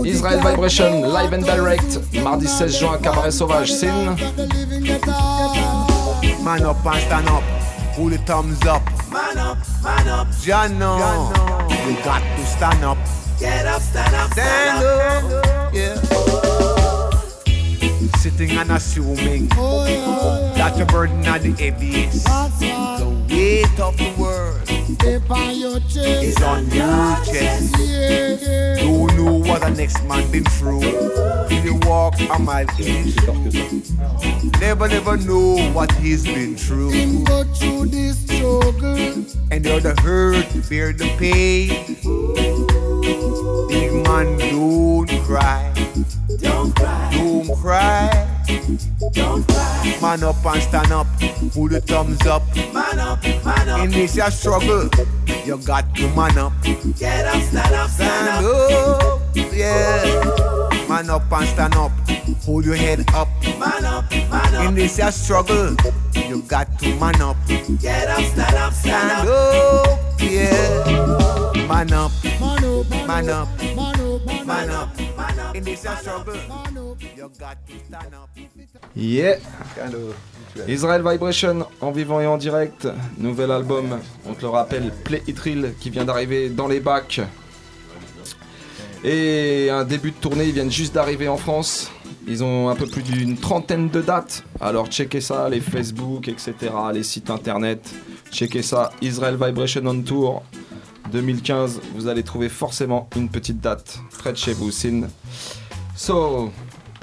[0.05, 3.71] Israel Vibration, live and direct, mardi 16 juin, cabaret sauvage.
[3.71, 4.15] C'est une...
[6.43, 7.43] Man up and stand up.
[7.95, 8.81] Pull the thumbs up.
[9.11, 10.27] Man up, man up.
[10.41, 10.97] John, no.
[11.85, 12.97] We got to stand up.
[13.39, 15.45] Get up, stand up, stand Stand up.
[15.45, 15.73] up.
[15.73, 15.95] Yeah.
[18.17, 19.83] Sitting and assuming oh,
[20.55, 22.25] that your burden are the heaviest.
[22.25, 24.61] The weight of the world
[25.03, 27.73] is on your chest.
[28.79, 30.81] Don't know what the next man been through.
[31.49, 33.91] Till you walk a mile in his shoes.
[34.61, 37.23] Never, never know what he's been through.
[37.25, 38.95] Go through this struggle.
[39.51, 41.97] And the other hurt, bear the pain.
[43.07, 45.73] Big man, don't cry.
[46.39, 47.09] Don't cry.
[47.11, 48.27] Don't cry.
[49.11, 49.97] Don't cry.
[50.01, 51.07] Man up and stand up.
[51.53, 52.43] Pull the thumbs up.
[52.73, 53.79] Man up, man up.
[53.81, 54.89] In this your struggle,
[55.45, 56.53] you got to man up.
[56.97, 59.01] Get up, stand up, stand Stand up.
[59.03, 59.21] up.
[59.53, 60.87] Yeah.
[60.87, 61.91] Man up and stand up.
[62.45, 63.27] Hold your head up.
[63.59, 64.65] Man up, man up.
[64.67, 65.75] In this your struggle,
[66.15, 67.35] you got to man up.
[67.81, 69.87] Get up, stand up, stand Stand up.
[69.89, 69.99] up.
[70.21, 71.67] Yeah.
[71.67, 72.11] Man up.
[72.63, 73.47] Man up, Man up.
[73.75, 74.87] man up, man Man up.
[74.87, 75.17] up.
[75.17, 75.55] Man up.
[75.55, 76.35] In this your struggle,
[77.17, 78.29] you got to stand up.
[78.95, 79.35] Yeah
[80.69, 82.87] Israel Vibration en vivant et en direct,
[83.17, 87.19] nouvel album, on te le rappelle, Play It Real qui vient d'arriver dans les bacs.
[89.03, 91.91] Et un début de tournée, ils viennent juste d'arriver en France.
[92.27, 94.45] Ils ont un peu plus d'une trentaine de dates.
[94.61, 96.53] Alors checkez ça, les Facebook, etc.,
[96.93, 97.93] les sites internet.
[98.31, 100.43] Checkez ça, Israel Vibration on Tour
[101.13, 101.79] 2015.
[101.93, 104.71] Vous allez trouver forcément une petite date près de chez vous.
[104.71, 105.07] Sin.
[105.95, 106.51] So,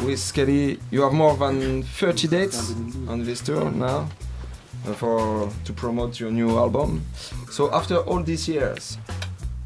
[0.04, 2.74] with Skelly, you have more than 30 dates
[3.08, 4.08] on this tour now
[4.86, 7.02] uh, for to promote your new album.
[7.50, 8.98] So after all these years,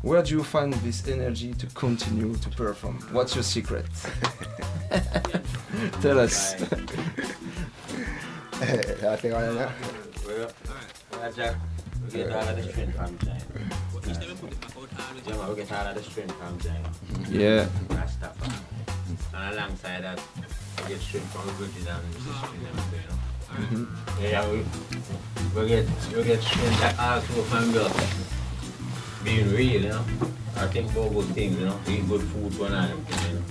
[0.02, 2.98] where do you find this energy to continue to perform?
[3.12, 3.86] What's your secret?
[6.02, 6.54] Tell us.
[8.60, 9.16] I
[14.06, 16.90] Yeah, we get all of the strength from China.
[17.30, 17.66] Yeah.
[17.88, 18.52] Rastafari.
[19.34, 20.20] And alongside that,
[20.82, 23.18] we get strength from and you know.
[23.54, 23.86] Mhm.
[24.20, 24.64] Yeah, we,
[25.60, 27.72] we get we get strength that also from
[29.24, 30.04] being real, you know.
[30.56, 31.78] I think about good things, you know.
[31.88, 33.44] Eat good food one and everything, you know.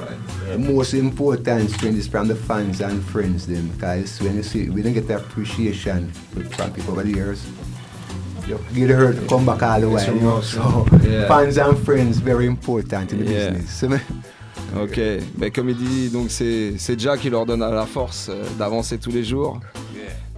[0.00, 0.18] Alright.
[0.48, 4.68] The most important strength is from the fans and friends them because when you see
[4.70, 7.46] we don't get the appreciation from people over the years.
[8.48, 10.04] You get hurt to come back all the way.
[10.06, 10.40] You know?
[10.42, 11.26] So Yeah.
[11.28, 13.50] fans and friends very important in the Yeah.
[13.52, 14.02] business.
[14.82, 15.00] Ok,
[15.38, 19.10] mais comme il dit, donc c'est Jack qui leur donne la force euh, d'avancer tous
[19.10, 19.60] les jours.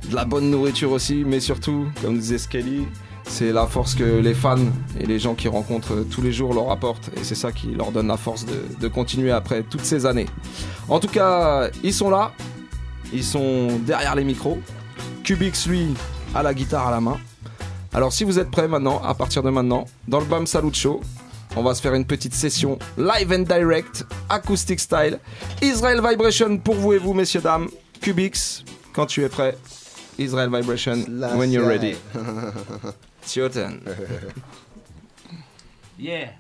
[0.09, 2.87] De la bonne nourriture aussi, mais surtout, comme disait Skelly,
[3.25, 4.57] c'est la force que les fans
[5.01, 7.11] et les gens qui rencontrent tous les jours leur apportent.
[7.21, 10.27] Et c'est ça qui leur donne la force de, de continuer après toutes ces années.
[10.89, 12.33] En tout cas, ils sont là,
[13.13, 14.59] ils sont derrière les micros.
[15.25, 15.89] Cubix, lui,
[16.37, 17.19] a la guitare à la main.
[17.93, 21.01] Alors si vous êtes prêts maintenant, à partir de maintenant, dans le BAM Salut Show,
[21.57, 25.19] on va se faire une petite session live and direct, acoustic style.
[25.61, 27.69] Israel Vibration pour vous et vous, messieurs, dames.
[28.01, 29.57] Cubix, quand tu es prêt.
[30.19, 31.05] Israel Vibration,
[31.37, 31.97] when you're ready.
[33.23, 33.83] It's your turn.
[36.03, 36.31] Yeah.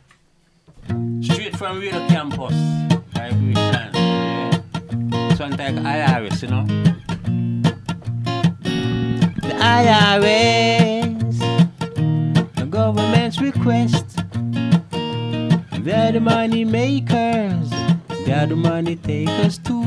[1.20, 2.54] Straight from real campus.
[3.12, 3.92] Vibration.
[3.92, 4.60] Yeah.
[5.38, 6.64] Like IRS, you know?
[9.42, 11.09] The IRS.
[12.80, 14.06] Government's request.
[15.84, 17.68] They're the money makers.
[18.24, 19.84] They're the money takers too.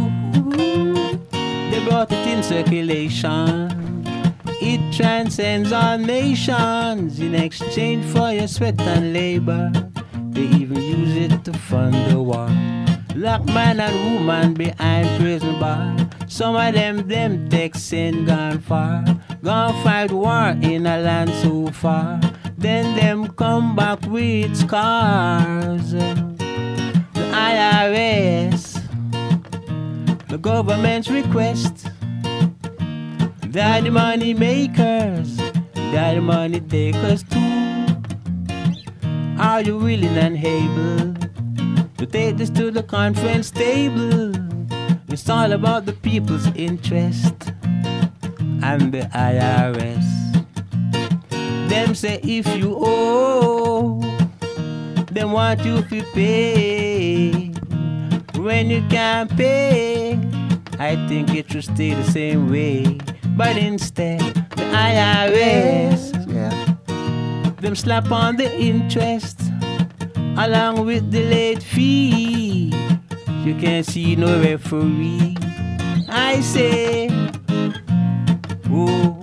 [1.71, 4.05] They brought it in circulation.
[4.61, 9.71] It transcends all nations in exchange for your sweat and labor.
[10.29, 12.47] They even use it to fund the war.
[13.15, 15.97] Lock man and woman behind prison bar.
[16.27, 19.03] Some of them, them Texan gone far.
[19.41, 22.19] Gone fight war in a land so far.
[22.63, 25.91] Then them come back with scars.
[25.91, 28.79] The IRS,
[30.29, 31.89] the government's request.
[33.47, 35.35] They're the money makers,
[35.73, 37.39] they're the money takers too.
[39.37, 41.15] Are you willing and able
[41.97, 44.31] to take this to the conference table?
[45.09, 47.51] It's all about the people's interest
[48.63, 50.12] and the IRS.
[51.73, 53.99] Them say if you owe,
[55.11, 57.51] them want you to pay.
[58.35, 60.13] When you can't pay,
[60.77, 62.99] I think it should stay the same way.
[63.35, 64.21] But instead,
[64.55, 66.75] the IRS, yeah,
[67.59, 69.41] them slap on the interest
[70.37, 72.71] along with the late fee.
[73.43, 75.37] You can't see no referee.
[76.07, 77.09] I say,
[78.69, 79.22] oh.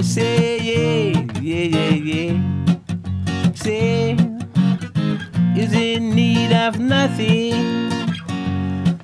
[0.00, 3.52] I say, yeah, yeah, yeah, yeah.
[3.52, 4.12] Say,
[5.54, 7.90] is in need of nothing.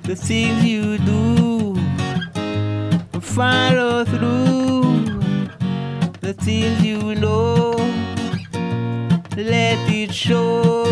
[0.01, 1.75] The things you do,
[3.21, 5.19] follow through.
[6.21, 7.73] The things you know,
[9.37, 10.83] let it show.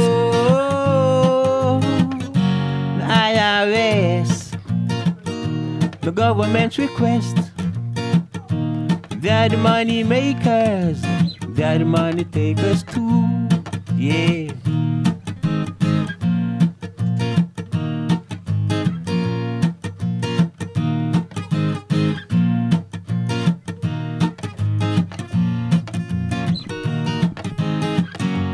[2.99, 4.55] The IRS,
[6.01, 7.44] the government's request.
[9.25, 11.01] They're money makers.
[11.01, 13.25] The money takers too.
[13.95, 14.51] Yeah.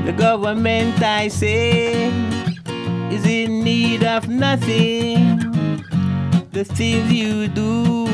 [0.05, 2.05] The government, I say,
[3.11, 5.37] is in need of nothing.
[6.53, 8.07] The things you do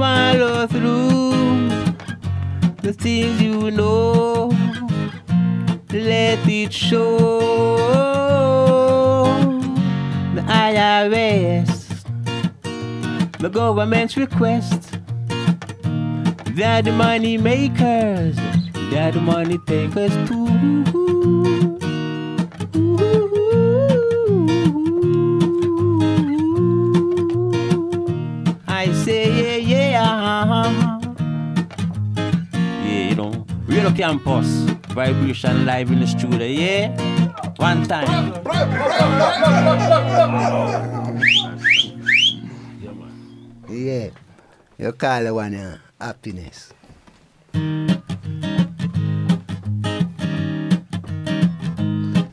[0.00, 1.68] follow through
[2.80, 4.48] the things you know.
[5.92, 7.38] Let it show.
[10.34, 11.70] The IRS,
[13.40, 14.98] the government's request.
[16.56, 18.36] They're the money makers.
[18.90, 20.46] They're the money takers too.
[23.02, 23.39] I
[33.90, 34.46] real campus
[34.94, 36.90] vibration live in the studio, yeah.
[37.56, 38.34] One time.
[43.68, 44.10] Yeah.
[44.78, 46.72] You call the one uh, happiness.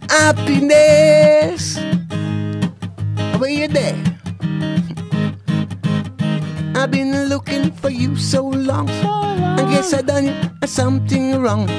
[0.10, 1.78] Happiness.
[3.38, 4.04] Where you there?
[6.76, 8.90] I've been looking for you so long.
[8.90, 11.70] I guess I done something wrong.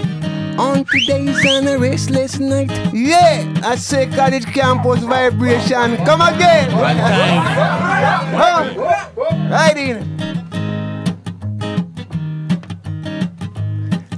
[0.59, 2.71] On today's on a restless night.
[2.95, 5.99] Yeah, I say college campus vibration.
[6.07, 6.73] Come again.
[6.73, 7.43] One time.
[8.41, 8.65] Huh?
[9.51, 9.97] Right in.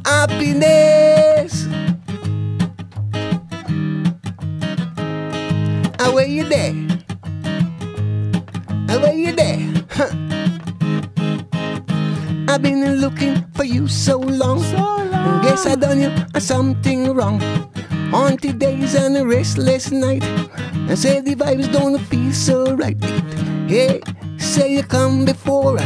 [0.04, 1.66] Happiness.
[6.14, 6.74] Where you there?
[9.00, 9.58] Where you there?
[9.90, 10.29] Huh.
[12.50, 14.58] I've been looking for you so long.
[15.42, 17.40] Guess I done you something wrong.
[18.12, 20.24] On days and a restless night.
[20.90, 22.98] I say the vibes don't feel so right.
[23.70, 24.00] Hey,
[24.36, 25.78] say you come before,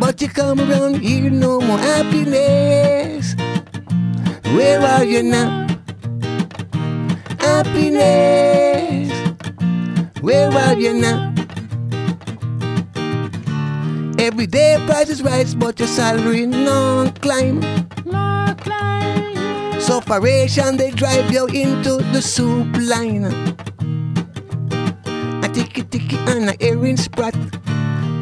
[0.00, 3.36] but you come around here no more happiness.
[4.56, 5.68] Where are you now?
[7.38, 9.14] Happiness.
[10.20, 11.35] Where are you now?
[14.26, 17.60] Every day prices rise, but your salary no climb.
[18.04, 19.80] No climb.
[19.80, 23.22] Sufferation they drive you into the soup line.
[25.44, 27.36] A ticky ticky and a earring sprat.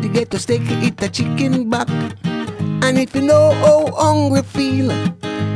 [0.02, 1.88] You get to steak, eat a chicken back.
[2.84, 4.88] And if you know how hungry feel,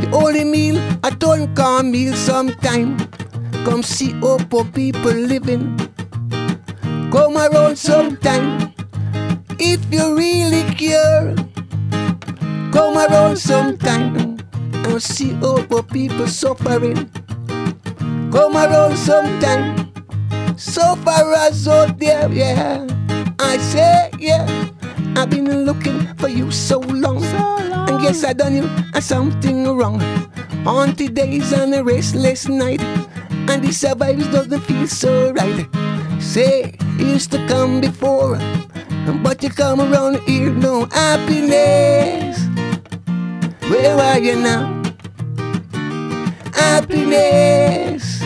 [0.01, 2.97] the only meal a don't call meal sometime.
[3.69, 5.77] Come see how poor people living.
[7.13, 8.78] Come around sometime.
[9.59, 11.35] If you really care,
[12.71, 14.39] come around sometime
[14.73, 17.11] and see all poor people suffering.
[18.31, 19.91] Come around sometime.
[20.57, 22.87] so far as out there, yeah.
[23.41, 24.47] I say, yeah.
[25.17, 27.23] I've been looking for you so long.
[27.25, 30.01] And guess I done you something wrong.
[30.67, 32.81] On days and a restless night.
[33.51, 35.67] And the survivors doesn't feel so right.
[36.21, 38.39] Say, used to come before.
[39.11, 42.45] But you come around here, no happiness.
[43.71, 44.83] Where are you now?
[46.53, 48.23] Happiness.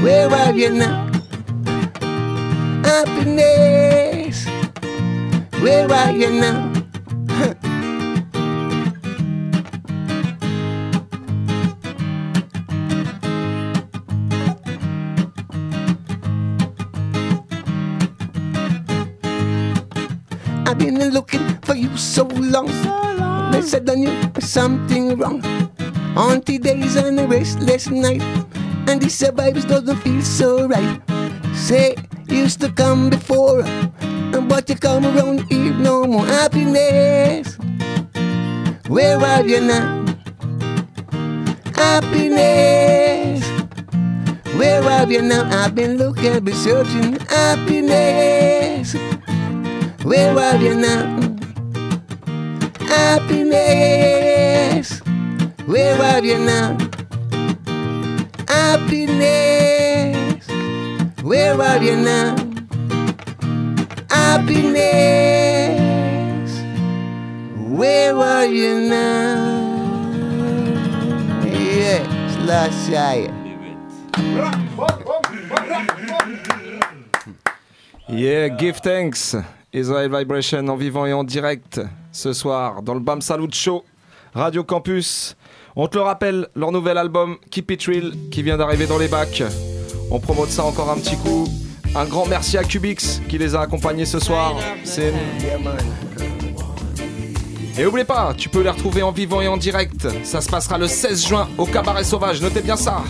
[0.00, 1.10] Where are you now?
[2.84, 4.46] Happiness.
[5.60, 6.73] Where are you now?
[21.04, 22.66] Been looking for you so long.
[23.52, 25.42] they said I knew something wrong.
[26.14, 28.22] Haunted days and a restless night,
[28.88, 31.00] and this vibes doesn't feel so right.
[31.54, 31.96] Say,
[32.28, 33.62] used to come before,
[34.48, 37.58] but you come around here no more happiness.
[38.88, 40.06] Where are you now?
[41.74, 43.44] Happiness.
[44.56, 45.44] Where are you now?
[45.50, 48.96] I've been looking, been searching happiness.
[50.04, 51.18] Where are you now?
[52.80, 55.00] Happiness.
[55.64, 56.76] Where are you now?
[58.46, 60.46] Happiness.
[61.22, 62.36] Where are you now?
[64.10, 64.82] Happiness.
[67.56, 69.54] Where are you now?
[71.46, 73.32] Yes, last year.
[78.06, 79.34] Yeah, give thanks.
[79.74, 81.80] Israel Vibration en vivant et en direct
[82.12, 83.84] ce soir dans le Bam Salut Show,
[84.32, 85.36] Radio Campus.
[85.74, 89.08] On te le rappelle, leur nouvel album Keep It Real qui vient d'arriver dans les
[89.08, 89.42] bacs.
[90.12, 91.48] On promote ça encore un petit coup.
[91.96, 94.54] Un grand merci à Cubix qui les a accompagnés ce soir.
[94.84, 95.12] C'est
[97.76, 100.06] et oubliez pas, tu peux les retrouver en vivant et en direct.
[100.22, 102.40] Ça se passera le 16 juin au Cabaret Sauvage.
[102.40, 103.02] Notez bien ça.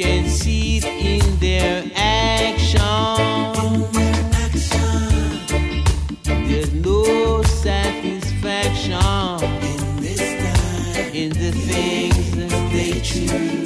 [0.00, 2.70] Can see it in their action.
[6.24, 8.94] There's no satisfaction
[11.12, 13.59] in the things that they choose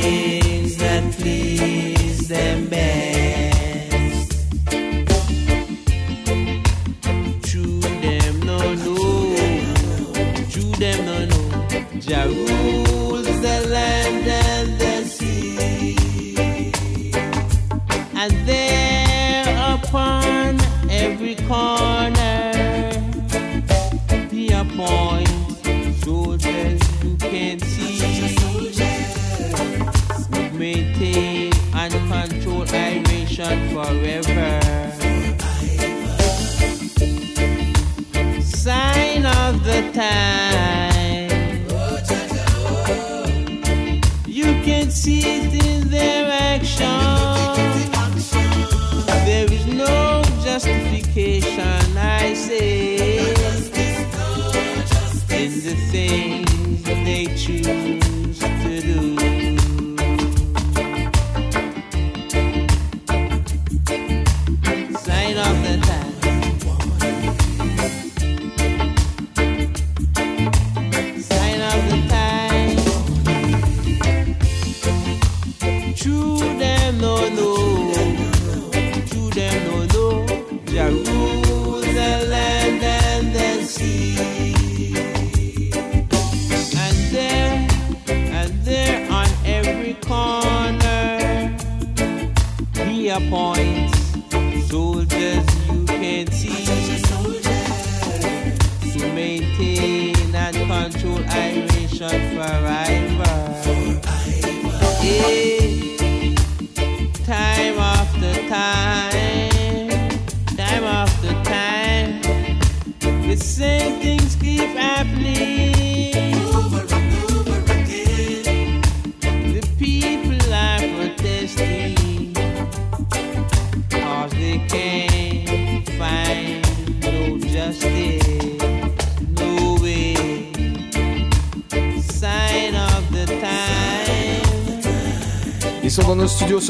[0.00, 0.21] are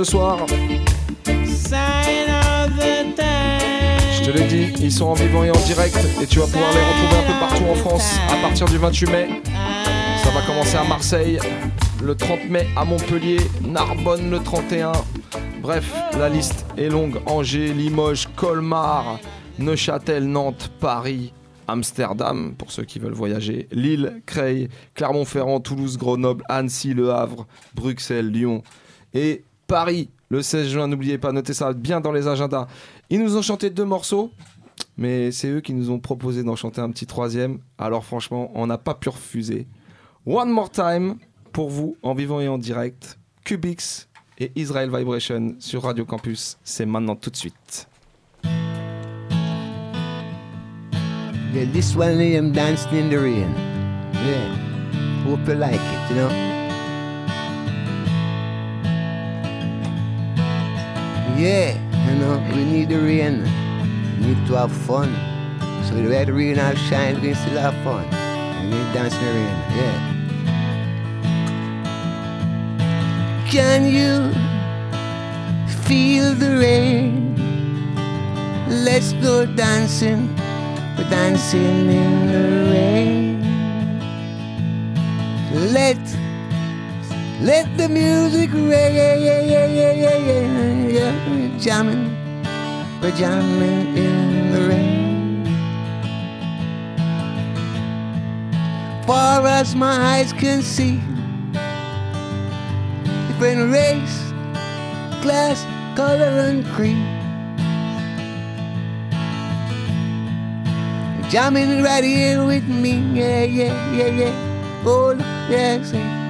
[0.04, 0.46] soir.
[4.14, 6.70] Je te l'ai dit, ils sont en vivant et en direct et tu vas pouvoir
[6.72, 9.28] les retrouver un peu partout en France à partir du 28 mai.
[10.22, 11.38] Ça va commencer à Marseille,
[12.02, 14.92] le 30 mai à Montpellier, Narbonne le 31.
[15.60, 17.20] Bref, la liste est longue.
[17.26, 19.18] Angers, Limoges, Colmar,
[19.58, 21.32] Neuchâtel, Nantes, Paris,
[21.68, 28.30] Amsterdam, pour ceux qui veulent voyager, Lille, Creil, Clermont-Ferrand, Toulouse, Grenoble, Annecy, Le Havre, Bruxelles,
[28.30, 28.62] Lyon
[29.14, 30.86] et Paris le 16 juin.
[30.86, 32.66] N'oubliez pas, notez ça bien dans les agendas.
[33.08, 34.30] Ils nous ont chanté deux morceaux.
[34.98, 37.58] mais c'est eux qui nous ont proposé d'en chanter un petit troisième.
[37.78, 39.66] Alors franchement, on n'a pas pu refuser.
[40.26, 41.16] One More Time
[41.54, 43.18] pour vous, en vivant et en direct.
[43.44, 46.58] Cubix et Israel Vibration sur Radio Campus.
[46.64, 47.88] C'est maintenant tout de suite.
[61.42, 61.74] Yeah,
[62.06, 63.42] you know, we need the rain.
[64.14, 65.10] We need to have fun.
[65.84, 68.06] So the way the rain all shines, we still have fun.
[68.62, 69.98] We need dance in the rain, yeah.
[73.50, 74.30] Can you
[75.82, 77.34] feel the rain?
[78.68, 80.30] Let's go dancing.
[80.96, 83.42] We're dancing in the rain.
[85.74, 86.21] Let
[87.42, 88.94] let the music rain.
[88.94, 91.30] Yeah, yeah, yeah, yeah, yeah, yeah, yeah.
[91.30, 92.16] We're jamming.
[93.00, 95.44] We're jamming in the rain.
[99.06, 101.00] Far as my eyes can see,
[103.26, 104.32] different race,
[105.20, 105.66] class,
[105.96, 107.02] color, and creed.
[111.28, 114.82] Jamming right here with me, yeah, yeah, yeah, yeah.
[114.84, 115.14] Oh,
[115.50, 116.21] yeah, say,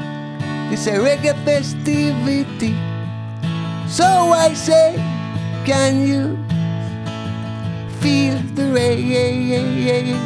[0.72, 2.72] it's a reggae festivity.
[3.86, 4.96] So I say,
[5.66, 6.40] can you
[8.00, 10.16] feel the rain?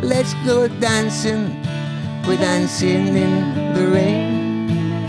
[0.00, 1.50] Let's go dancing,
[2.26, 5.08] we're dancing in the rain.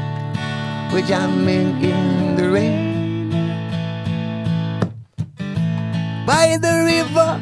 [0.93, 2.86] We're jamming in the rain
[6.27, 7.39] by the river.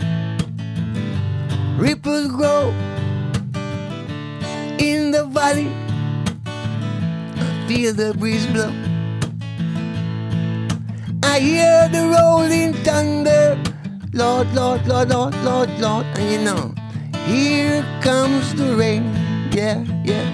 [1.77, 2.69] Ripples grow
[4.79, 5.71] in the valley.
[7.67, 8.71] Feel the breeze blow.
[11.23, 13.59] I hear the rolling thunder.
[14.13, 16.05] Lord, Lord, Lord, Lord, Lord, Lord.
[16.15, 16.63] And you know,
[17.25, 19.03] here comes the rain.
[19.51, 20.27] Yeah, yeah.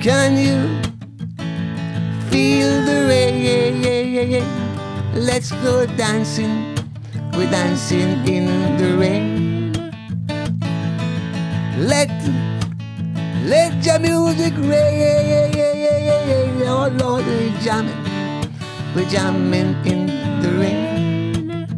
[0.00, 0.88] Can you?
[2.30, 4.44] feel the rain.
[5.14, 6.77] Let's go dancing.
[7.38, 8.46] We're dancing in
[8.78, 9.72] the rain.
[11.78, 12.10] Let
[13.46, 15.54] let your music rain.
[16.66, 17.94] Oh Lord, we're jamming.
[18.92, 20.06] We're jamming in
[20.42, 21.68] the rain.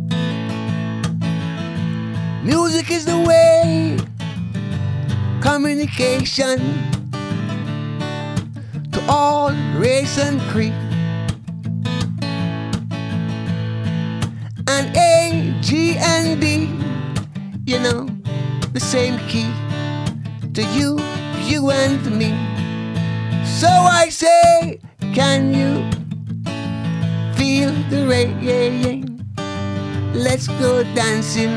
[2.42, 3.98] Music is the way.
[5.42, 6.56] Communication
[8.92, 10.72] to all race and creed.
[14.66, 14.96] And
[15.60, 16.70] G, and D,
[17.66, 18.08] you know,
[18.72, 19.46] the same key
[20.54, 20.98] to you,
[21.44, 22.32] you and me.
[23.44, 24.80] So I say,
[25.14, 25.84] can you
[27.36, 29.22] feel the rain?
[30.14, 31.52] Let's go dancing,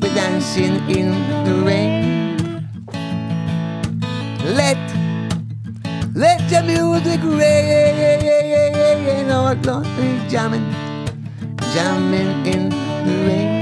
[0.00, 1.12] we're dancing in
[1.44, 2.66] the rain.
[4.56, 4.78] Let
[6.14, 10.64] let the music rain, Lord, we're jamming,
[11.74, 13.55] jamming in the rain,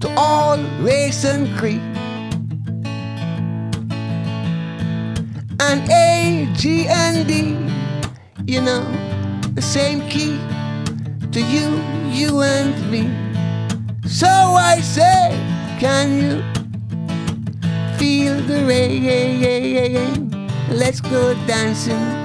[0.00, 1.80] to all race and creed.
[5.60, 7.56] And A, G, and D,
[8.46, 8.84] you know,
[9.54, 10.38] the same key
[11.32, 13.10] to you, you and me.
[14.06, 15.30] So I say,
[15.80, 16.42] can you
[17.98, 20.30] feel the rain?
[20.70, 22.22] Let's go dancing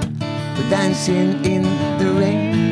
[0.68, 1.62] dancing in
[1.98, 2.67] the rain.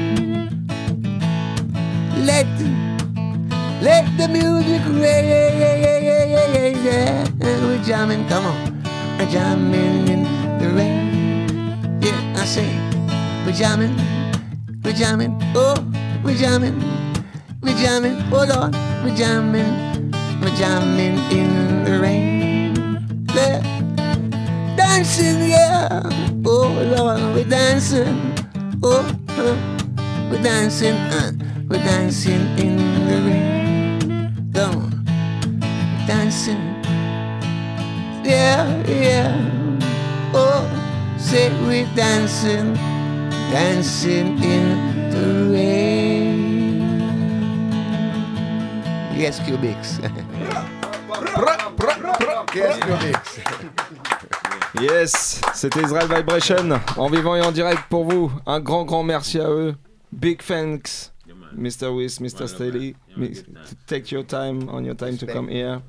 [3.87, 5.47] Let the music rain.
[7.41, 8.59] We're jamming, come on,
[9.17, 10.23] we're jamming in
[10.59, 11.47] the rain.
[12.03, 12.69] Yeah, I say,
[13.45, 13.95] we're jamming,
[14.83, 15.77] we're jamming, oh,
[16.25, 16.77] we're jamming,
[17.63, 18.73] we're jamming, hold on,
[19.05, 20.11] we're jamming,
[20.41, 22.75] we're jamming in the rain.
[23.39, 23.61] Yeah.
[24.77, 26.03] Dancing, yeah.
[26.45, 28.35] Oh Lord, we're dancing.
[28.83, 29.07] Oh,
[29.39, 29.57] oh.
[30.31, 31.31] we're dancing, uh,
[31.69, 32.75] we're dancing in
[33.09, 33.56] the rain.
[36.07, 36.57] Dancing.
[38.25, 39.37] Yeah, yeah.
[40.33, 40.65] oh,
[41.19, 42.73] say we're dancing,
[43.53, 46.97] dancing in the rain.
[49.15, 50.01] Yes, Cubics.
[52.55, 53.41] yes, Cubics.
[54.81, 58.33] Yes, c'était Israel Vibration en vivant et en direct pour vous.
[58.47, 59.75] Un grand, grand merci à eux.
[60.13, 61.13] Big thanks,
[61.57, 61.95] Mr.
[61.95, 62.47] Wiss, Mr.
[62.47, 62.95] Staley,
[63.87, 65.81] take your time on your time to come here.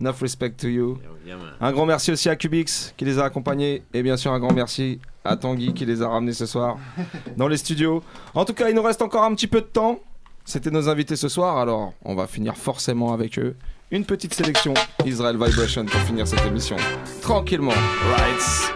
[0.00, 0.98] Enough respect to you.
[1.26, 1.36] Yeah.
[1.60, 4.52] Un grand merci aussi à Cubix qui les a accompagnés et bien sûr un grand
[4.52, 6.78] merci à Tanguy qui les a ramenés ce soir
[7.36, 8.02] dans les studios.
[8.34, 9.98] En tout cas, il nous reste encore un petit peu de temps.
[10.44, 13.56] C'était nos invités ce soir, alors on va finir forcément avec eux.
[13.90, 14.74] Une petite sélection
[15.04, 16.76] Israel Vibration pour finir cette émission.
[17.20, 17.72] Tranquillement.
[18.16, 18.74] Right.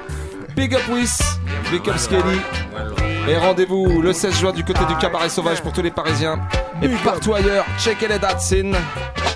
[0.55, 1.21] Big up Wiss,
[1.71, 3.16] big up Skelly.
[3.29, 6.41] Et rendez-vous le 16 juin du côté du cabaret sauvage pour tous les Parisiens.
[6.81, 8.73] Et partout ailleurs, checkez les dates in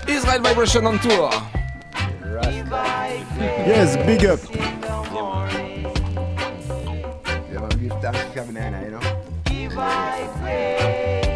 [0.09, 1.31] Israel Vibration on tour.
[3.67, 4.41] Yes, big up.
[10.47, 11.30] Yeah,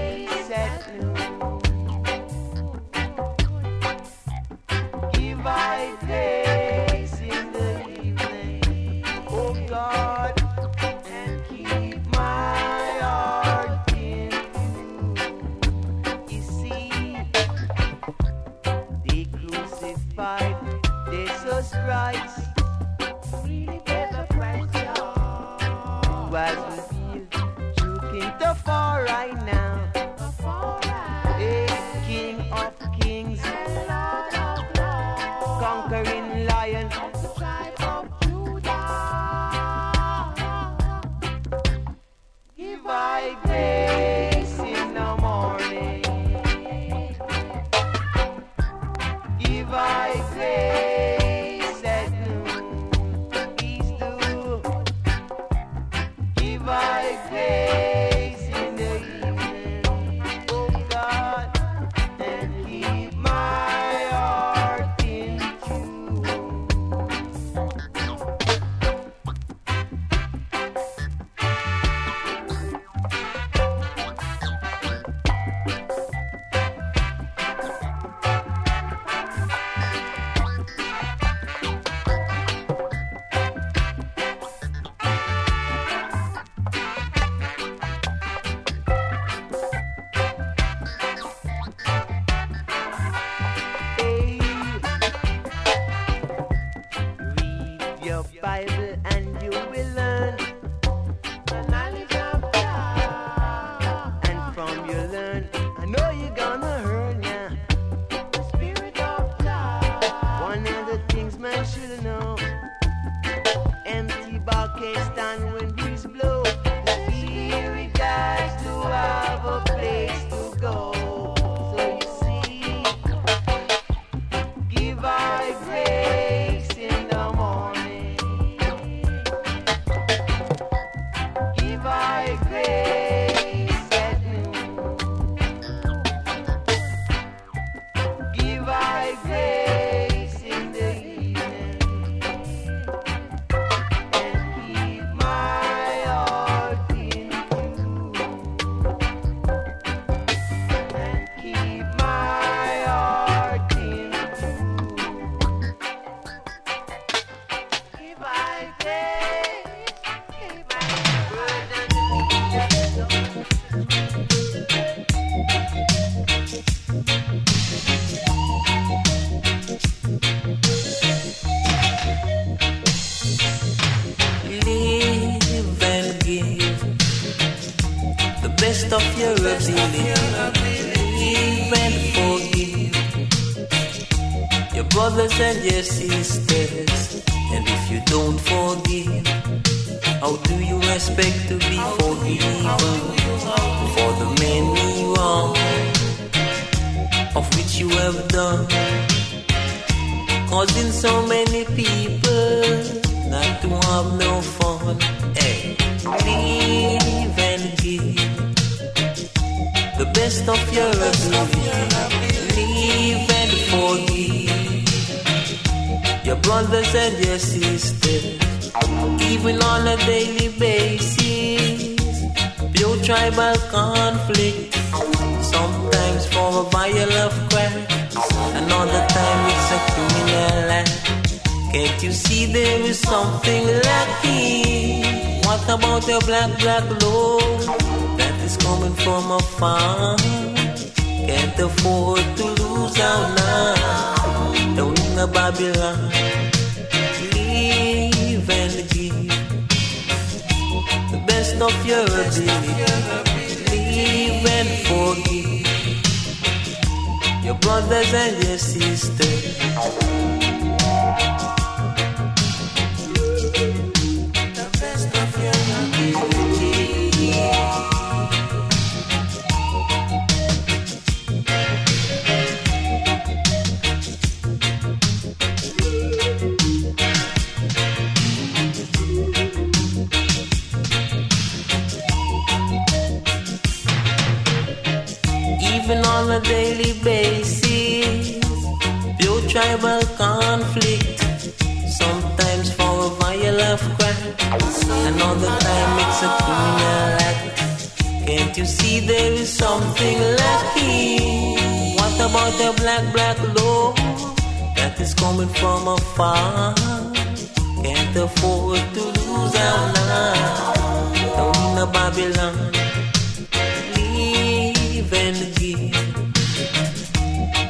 [315.14, 315.92] and give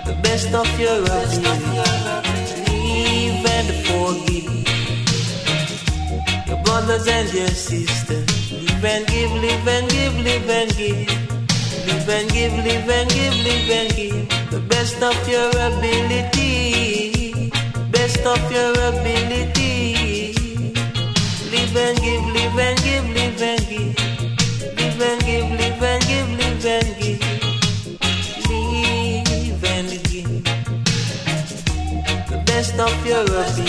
[0.06, 1.44] the best of your ability.
[2.66, 4.66] Live and forgive
[6.48, 8.52] your brothers and your sisters.
[8.52, 11.08] Live and give, live and give, live and give.
[11.86, 17.50] Live and give, live and give, live and give the best of your ability.
[17.90, 20.32] Best of your ability.
[21.50, 24.13] Live and give, live and give, live and give.
[24.96, 27.20] Live and give, live and give, live and give.
[28.48, 30.44] Live and give.
[32.30, 33.64] The best of your ability.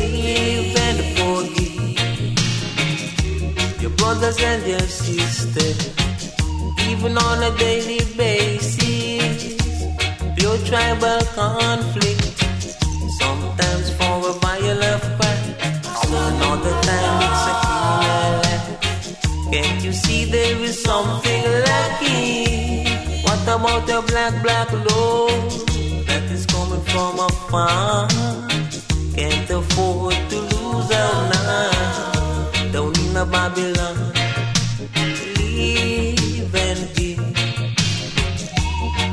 [0.00, 2.34] Live and forgive.
[3.80, 5.78] Your brothers and your sisters.
[6.88, 9.54] Even on a daily basis.
[10.36, 12.42] Pure tribal conflict.
[13.20, 15.54] Sometimes for a violent crime.
[16.10, 17.21] Another time
[20.12, 22.86] see there is something lacking?
[23.26, 25.28] What about the black, black law
[26.08, 28.08] that is coming from afar?
[29.16, 33.96] Can't afford to lose our night down in a Babylon.
[35.36, 37.24] Live and give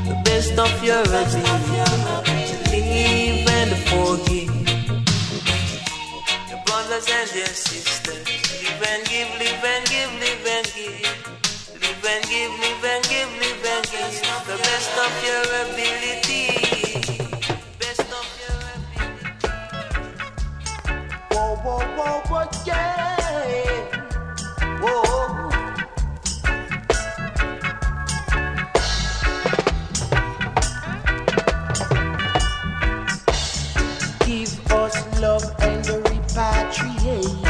[0.09, 1.88] the best of your ability.
[2.71, 4.53] Live and forgive
[6.49, 8.38] your brothers and your sisters.
[8.80, 11.03] Live and give, live and give, live and give.
[11.81, 14.22] Live and give, live and give, live and give.
[14.47, 16.43] The best of your ability.
[17.77, 18.56] Best of your
[21.30, 23.18] Whoa, whoa, whoa, whoa, yeah.
[24.80, 25.49] Whoa.
[34.26, 37.48] Give us love and repatriation.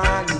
[0.00, 0.31] Vanity.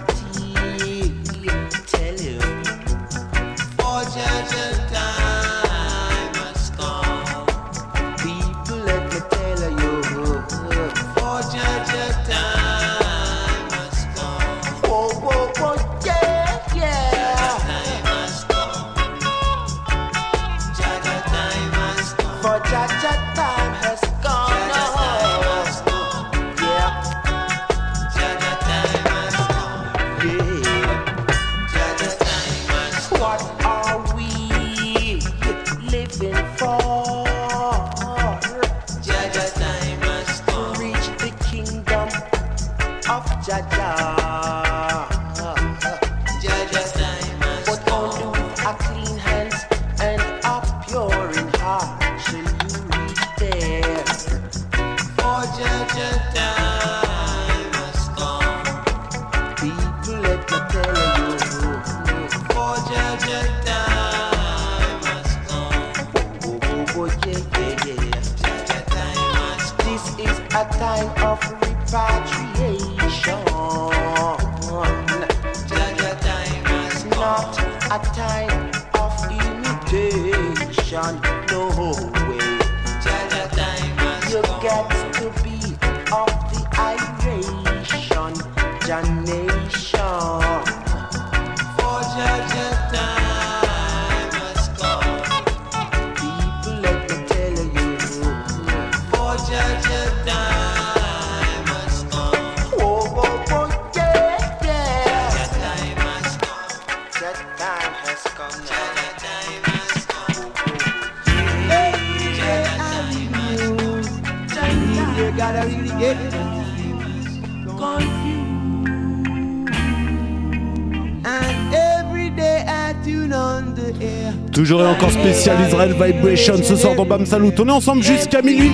[127.05, 127.53] Bam Salut.
[127.59, 128.73] On est ensemble jusqu'à minuit.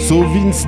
[0.00, 0.66] So Vince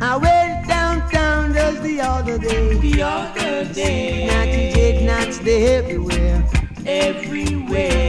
[0.00, 1.52] I went downtown
[1.82, 2.78] the other day.
[2.80, 3.02] The
[5.44, 6.42] they everywhere.
[6.84, 8.05] Everywhere.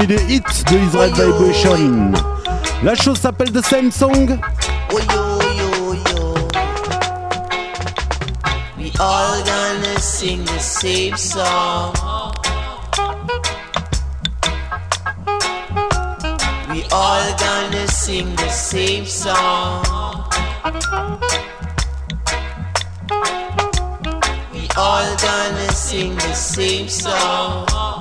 [0.00, 2.12] parmi les hits de Israel Vibration.
[2.82, 4.38] La chose s'appelle The Same Song.
[8.78, 11.92] We all gonna sing the same song.
[16.70, 19.82] We all gonna sing the same song.
[24.52, 27.99] We all gonna sing the same song.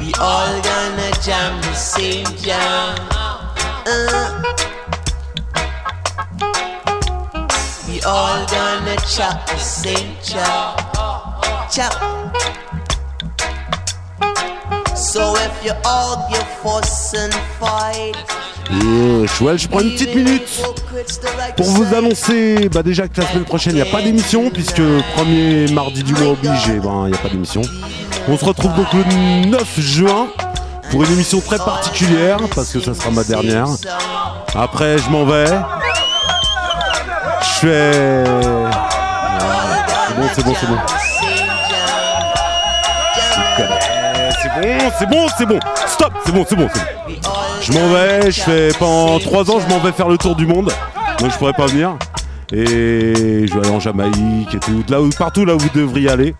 [0.00, 2.96] We all gonna jam the same jam.
[3.12, 4.42] Uh.
[7.88, 10.78] We all gonna chop the same chop.
[11.70, 11.92] Chop.
[14.96, 18.59] So if you argue, fuss and fight.
[18.72, 20.62] Et Chouel, je prends une petite minute
[21.56, 24.82] pour vous annoncer bah déjà que la semaine prochaine il n'y a pas d'émission puisque
[25.14, 27.62] premier mardi du mois oblige et ben il n'y a pas d'émission.
[28.28, 30.28] On se retrouve donc le 9 juin
[30.90, 33.66] pour une émission très particulière parce que ça sera ma dernière.
[34.54, 35.46] Après je m'en vais.
[37.42, 38.24] Je fais.
[40.08, 40.76] C'est bon, c'est bon, c'est bon.
[44.42, 45.60] C'est bon, c'est bon, c'est bon.
[45.86, 47.29] Stop, c'est bon, c'est bon, c'est bon.
[47.60, 50.46] Je m'en vais, je fais pendant 3 ans, je m'en vais faire le tour du
[50.46, 50.72] monde.
[51.18, 51.96] Donc je pourrais pas venir.
[52.52, 54.82] Et je vais aller en Jamaïque et tout.
[54.88, 56.34] Là où, partout là où vous devriez aller.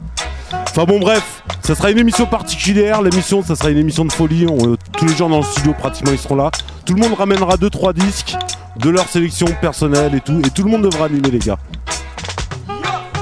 [0.68, 3.02] Enfin bon bref, ça sera une émission particulière.
[3.02, 4.46] L'émission, ça sera une émission de folie.
[4.48, 6.50] On- tous les gens dans le studio pratiquement ils seront là.
[6.84, 8.34] Tout le monde ramènera 2-3 disques
[8.78, 10.40] de leur sélection personnelle et tout.
[10.44, 11.58] Et tout le monde devra animer les gars.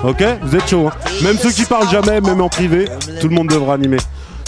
[0.05, 0.23] Ok?
[0.43, 0.93] Vous êtes chaud hein?
[1.23, 2.89] Même ceux qui parlent jamais, même en privé,
[3.21, 3.97] tout le monde devra animer.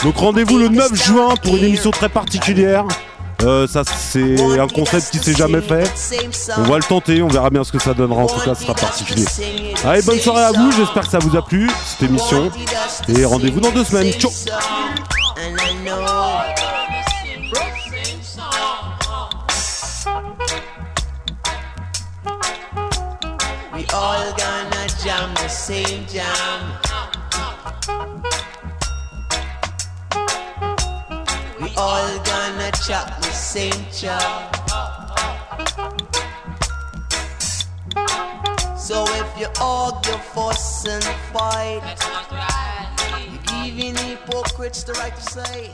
[0.04, 2.84] Donc rendez-vous le 9 juin pour une émission très particulière.
[3.42, 5.90] Euh, ça c'est un concept qui s'est jamais fait.
[6.58, 8.22] On va le tenter, on verra bien ce que ça donnera.
[8.22, 9.24] En tout cas, ce sera particulier.
[9.84, 10.70] Allez, bonne soirée à vous.
[10.72, 12.50] J'espère que ça vous a plu cette émission.
[13.08, 14.12] Et rendez-vous dans deux semaines.
[32.86, 34.56] Chop the same chop.
[38.78, 41.82] So if you argue, fuss and fight,
[43.28, 45.70] you're giving hypocrites the right to say.